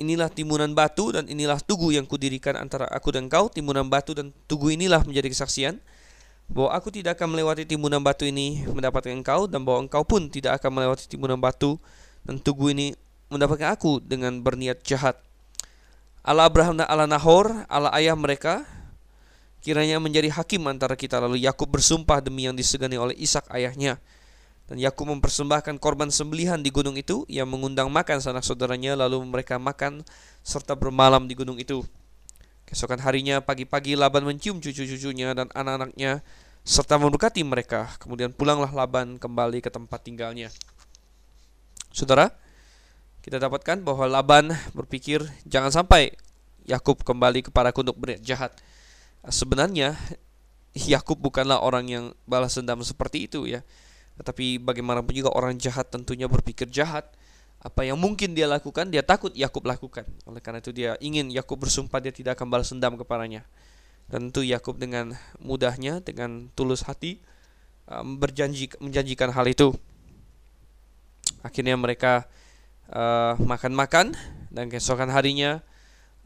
inilah 0.01 0.29
timunan 0.29 0.69
batu 0.73 1.13
dan 1.13 1.29
inilah 1.29 1.61
tugu 1.61 1.93
yang 1.93 2.05
kudirikan 2.05 2.57
antara 2.57 2.89
aku 2.89 3.13
dan 3.13 3.29
kau. 3.29 3.49
Timunan 3.49 3.87
batu 3.87 4.17
dan 4.17 4.33
tugu 4.49 4.73
inilah 4.73 5.05
menjadi 5.05 5.29
kesaksian 5.29 5.77
bahwa 6.51 6.75
aku 6.75 6.91
tidak 6.91 7.17
akan 7.17 7.33
melewati 7.33 7.63
timunan 7.63 8.03
batu 8.03 8.27
ini 8.27 8.67
mendapatkan 8.67 9.15
engkau 9.15 9.47
dan 9.47 9.63
bahwa 9.63 9.87
engkau 9.87 10.03
pun 10.03 10.27
tidak 10.27 10.59
akan 10.59 10.75
melewati 10.75 11.07
timunan 11.07 11.39
batu 11.39 11.79
dan 12.27 12.35
tugu 12.37 12.75
ini 12.75 12.93
mendapatkan 13.31 13.73
aku 13.73 14.03
dengan 14.03 14.43
berniat 14.43 14.83
jahat. 14.83 15.17
Allah 16.23 16.47
Abraham 16.47 16.79
dan 16.79 16.87
Allah 16.87 17.07
Nahor, 17.07 17.51
Allah 17.67 17.91
ayah 17.99 18.15
mereka, 18.15 18.63
kiranya 19.63 19.97
menjadi 19.97 20.27
hakim 20.29 20.67
antara 20.67 20.99
kita. 20.99 21.23
Lalu 21.23 21.41
Yakub 21.47 21.71
bersumpah 21.71 22.19
demi 22.19 22.45
yang 22.45 22.53
disegani 22.53 22.99
oleh 22.99 23.15
Ishak 23.15 23.47
ayahnya 23.55 23.97
dan 24.67 24.79
Yakub 24.79 25.11
mempersembahkan 25.11 25.75
korban 25.77 26.07
sembelihan 26.07 26.59
di 26.63 26.71
gunung 26.71 26.95
itu 26.95 27.27
yang 27.27 27.51
mengundang 27.51 27.91
makan 27.91 28.23
sanak 28.23 28.47
saudaranya 28.47 28.95
lalu 28.95 29.19
mereka 29.27 29.59
makan 29.59 30.07
serta 30.39 30.79
bermalam 30.79 31.27
di 31.27 31.35
gunung 31.35 31.59
itu. 31.59 31.83
Keesokan 32.63 33.03
harinya 33.03 33.43
pagi-pagi 33.43 33.99
Laban 33.99 34.23
mencium 34.23 34.63
cucu-cucunya 34.63 35.35
dan 35.35 35.51
anak-anaknya 35.51 36.23
serta 36.63 36.95
memberkati 36.95 37.43
mereka. 37.43 37.91
Kemudian 37.99 38.31
pulanglah 38.31 38.71
Laban 38.71 39.19
kembali 39.19 39.59
ke 39.59 39.67
tempat 39.67 39.99
tinggalnya. 39.99 40.47
Saudara, 41.91 42.31
kita 43.19 43.37
dapatkan 43.37 43.83
bahwa 43.83 44.07
Laban 44.07 44.55
berpikir 44.71 45.21
jangan 45.43 45.75
sampai 45.75 46.15
Yakub 46.63 47.03
kembali 47.03 47.51
kepada 47.51 47.75
untuk 47.75 47.99
berniat 47.99 48.23
jahat. 48.23 48.55
Sebenarnya 49.27 49.95
Yakub 50.73 51.21
bukanlah 51.21 51.61
orang 51.61 51.85
yang 51.87 52.05
balas 52.25 52.57
dendam 52.57 52.81
seperti 52.81 53.29
itu 53.29 53.45
ya. 53.45 53.61
Tetapi 54.19 54.61
bagaimanapun 54.61 55.13
juga 55.13 55.31
orang 55.33 55.57
jahat 55.57 55.89
tentunya 55.89 56.25
berpikir 56.25 56.69
jahat. 56.69 57.07
Apa 57.63 57.87
yang 57.87 57.95
mungkin 57.95 58.35
dia 58.35 58.43
lakukan, 58.43 58.91
dia 58.91 58.99
takut 58.99 59.31
Yakub 59.31 59.63
lakukan. 59.63 60.03
Oleh 60.27 60.43
karena 60.43 60.59
itu 60.59 60.75
dia 60.75 60.99
ingin 60.99 61.31
Yakub 61.31 61.55
bersumpah 61.63 62.03
dia 62.03 62.11
tidak 62.11 62.35
akan 62.35 62.51
balas 62.51 62.67
dendam 62.67 62.99
kepadanya. 62.99 63.47
Dan 64.11 64.27
tentu 64.27 64.43
Yakub 64.43 64.75
dengan 64.75 65.15
mudahnya, 65.39 66.03
dengan 66.03 66.51
tulus 66.59 66.83
hati 66.83 67.23
um, 67.87 68.19
berjanji 68.19 68.67
menjanjikan 68.83 69.31
hal 69.31 69.47
itu. 69.47 69.71
Akhirnya 71.39 71.79
mereka 71.79 72.27
uh, 72.91 73.39
makan-makan 73.39 74.11
uh, 74.11 74.19
dan 74.51 74.67
keesokan 74.67 75.07
harinya 75.07 75.63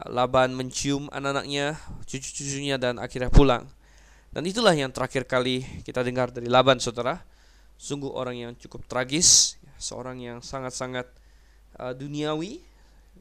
Laban 0.05 0.53
mencium 0.53 1.09
anak-anaknya, 1.09 1.73
cucu-cucunya 2.05 2.77
dan 2.77 3.01
akhirnya 3.01 3.33
pulang. 3.33 3.65
Dan 4.29 4.45
itulah 4.45 4.77
yang 4.77 4.93
terakhir 4.93 5.25
kali 5.25 5.65
kita 5.81 6.05
dengar 6.05 6.29
dari 6.29 6.45
Laban, 6.45 6.77
saudara 6.77 7.25
sungguh 7.77 8.09
orang 8.09 8.35
yang 8.35 8.51
cukup 8.57 8.83
tragis, 8.89 9.55
seorang 9.77 10.17
yang 10.17 10.41
sangat-sangat 10.41 11.05
uh, 11.77 11.93
duniawi, 11.93 12.65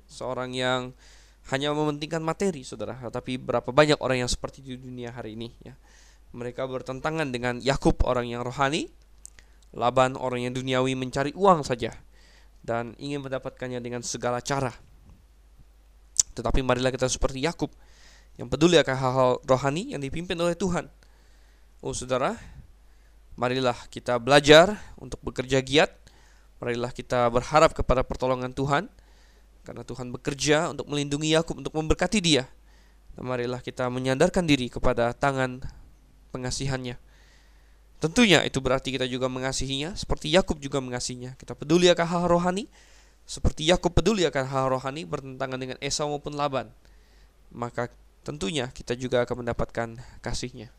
seorang 0.09 0.57
yang 0.57 0.97
hanya 1.53 1.70
mementingkan 1.77 2.24
materi, 2.24 2.64
saudara. 2.64 2.97
Tapi 3.12 3.37
berapa 3.37 3.68
banyak 3.68 4.01
orang 4.01 4.27
yang 4.27 4.31
seperti 4.33 4.64
di 4.64 4.74
dunia 4.81 5.12
hari 5.12 5.37
ini, 5.37 5.53
ya. 5.62 5.77
Mereka 6.37 6.66
bertentangan 6.66 7.31
dengan 7.31 7.62
Yakub 7.62 8.03
orang 8.03 8.27
yang 8.27 8.43
rohani, 8.43 8.91
Laban 9.77 10.16
orang 10.16 10.49
yang 10.49 10.53
duniawi 10.57 10.97
mencari 10.97 11.37
uang 11.37 11.61
saja 11.61 11.93
dan 12.64 12.97
ingin 12.97 13.22
mendapatkannya 13.22 13.79
dengan 13.79 14.01
segala 14.01 14.41
cara. 14.41 14.72
Tetapi 16.37 16.61
marilah 16.61 16.93
kita 16.93 17.09
seperti 17.09 17.41
Yakub 17.41 17.72
yang 18.37 18.53
peduli 18.53 18.76
akan 18.76 18.97
hal-hal 18.97 19.30
rohani 19.49 19.97
yang 19.97 20.01
dipimpin 20.05 20.37
oleh 20.37 20.53
Tuhan. 20.53 20.93
Oh 21.80 21.97
saudara, 21.97 22.37
marilah 23.41 23.76
kita 23.89 24.20
belajar 24.20 24.76
untuk 25.01 25.20
bekerja 25.24 25.61
giat. 25.64 25.93
Marilah 26.61 26.93
kita 26.93 27.28
berharap 27.32 27.72
kepada 27.72 28.05
pertolongan 28.05 28.53
Tuhan 28.53 28.89
karena 29.64 29.82
Tuhan 29.84 30.09
bekerja 30.12 30.72
untuk 30.72 30.89
melindungi 30.89 31.32
Yakub 31.37 31.57
untuk 31.61 31.72
memberkati 31.72 32.20
dia. 32.20 32.45
Dan 33.16 33.24
marilah 33.28 33.64
kita 33.64 33.89
menyandarkan 33.89 34.45
diri 34.45 34.68
kepada 34.68 35.12
tangan 35.16 35.64
pengasihannya. 36.32 37.01
Tentunya 37.97 38.45
itu 38.45 38.61
berarti 38.61 38.93
kita 38.93 39.09
juga 39.09 39.32
mengasihinya 39.32 39.97
seperti 39.97 40.28
Yakub 40.28 40.61
juga 40.61 40.84
mengasihinya. 40.84 41.32
Kita 41.41 41.57
peduli 41.57 41.89
akan 41.89 42.07
hal 42.07 42.22
rohani 42.28 42.68
seperti 43.27 43.66
Yakub 43.66 43.91
peduli 43.91 44.22
akan 44.22 44.45
hal 44.47 44.64
rohani 44.70 45.03
bertentangan 45.03 45.59
dengan 45.59 45.77
Esau 45.83 46.07
maupun 46.07 46.39
Laban. 46.39 46.70
Maka 47.51 47.91
tentunya 48.22 48.70
kita 48.70 48.95
juga 48.95 49.27
akan 49.27 49.43
mendapatkan 49.43 49.99
kasihnya. 50.22 50.70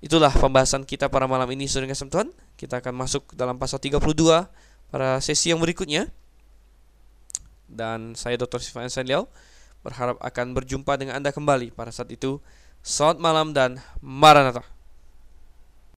Itulah 0.00 0.32
pembahasan 0.32 0.82
kita 0.88 1.12
pada 1.12 1.28
malam 1.28 1.46
ini 1.52 1.68
Saudara 1.68 1.92
kasih. 1.92 2.32
Kita 2.56 2.80
akan 2.80 2.96
masuk 2.96 3.36
dalam 3.36 3.60
pasal 3.60 3.76
32 3.78 4.00
pada 4.88 5.20
sesi 5.20 5.52
yang 5.52 5.60
berikutnya. 5.60 6.08
Dan 7.68 8.16
saya 8.16 8.40
Dr. 8.40 8.64
Sifan 8.64 8.88
Sanliao 8.88 9.28
berharap 9.84 10.16
akan 10.18 10.56
berjumpa 10.56 10.96
dengan 10.96 11.20
Anda 11.20 11.28
kembali 11.28 11.76
pada 11.76 11.92
saat 11.92 12.08
itu. 12.08 12.40
Selamat 12.80 13.18
malam 13.20 13.52
dan 13.52 13.78
Maranatha. 14.00 14.71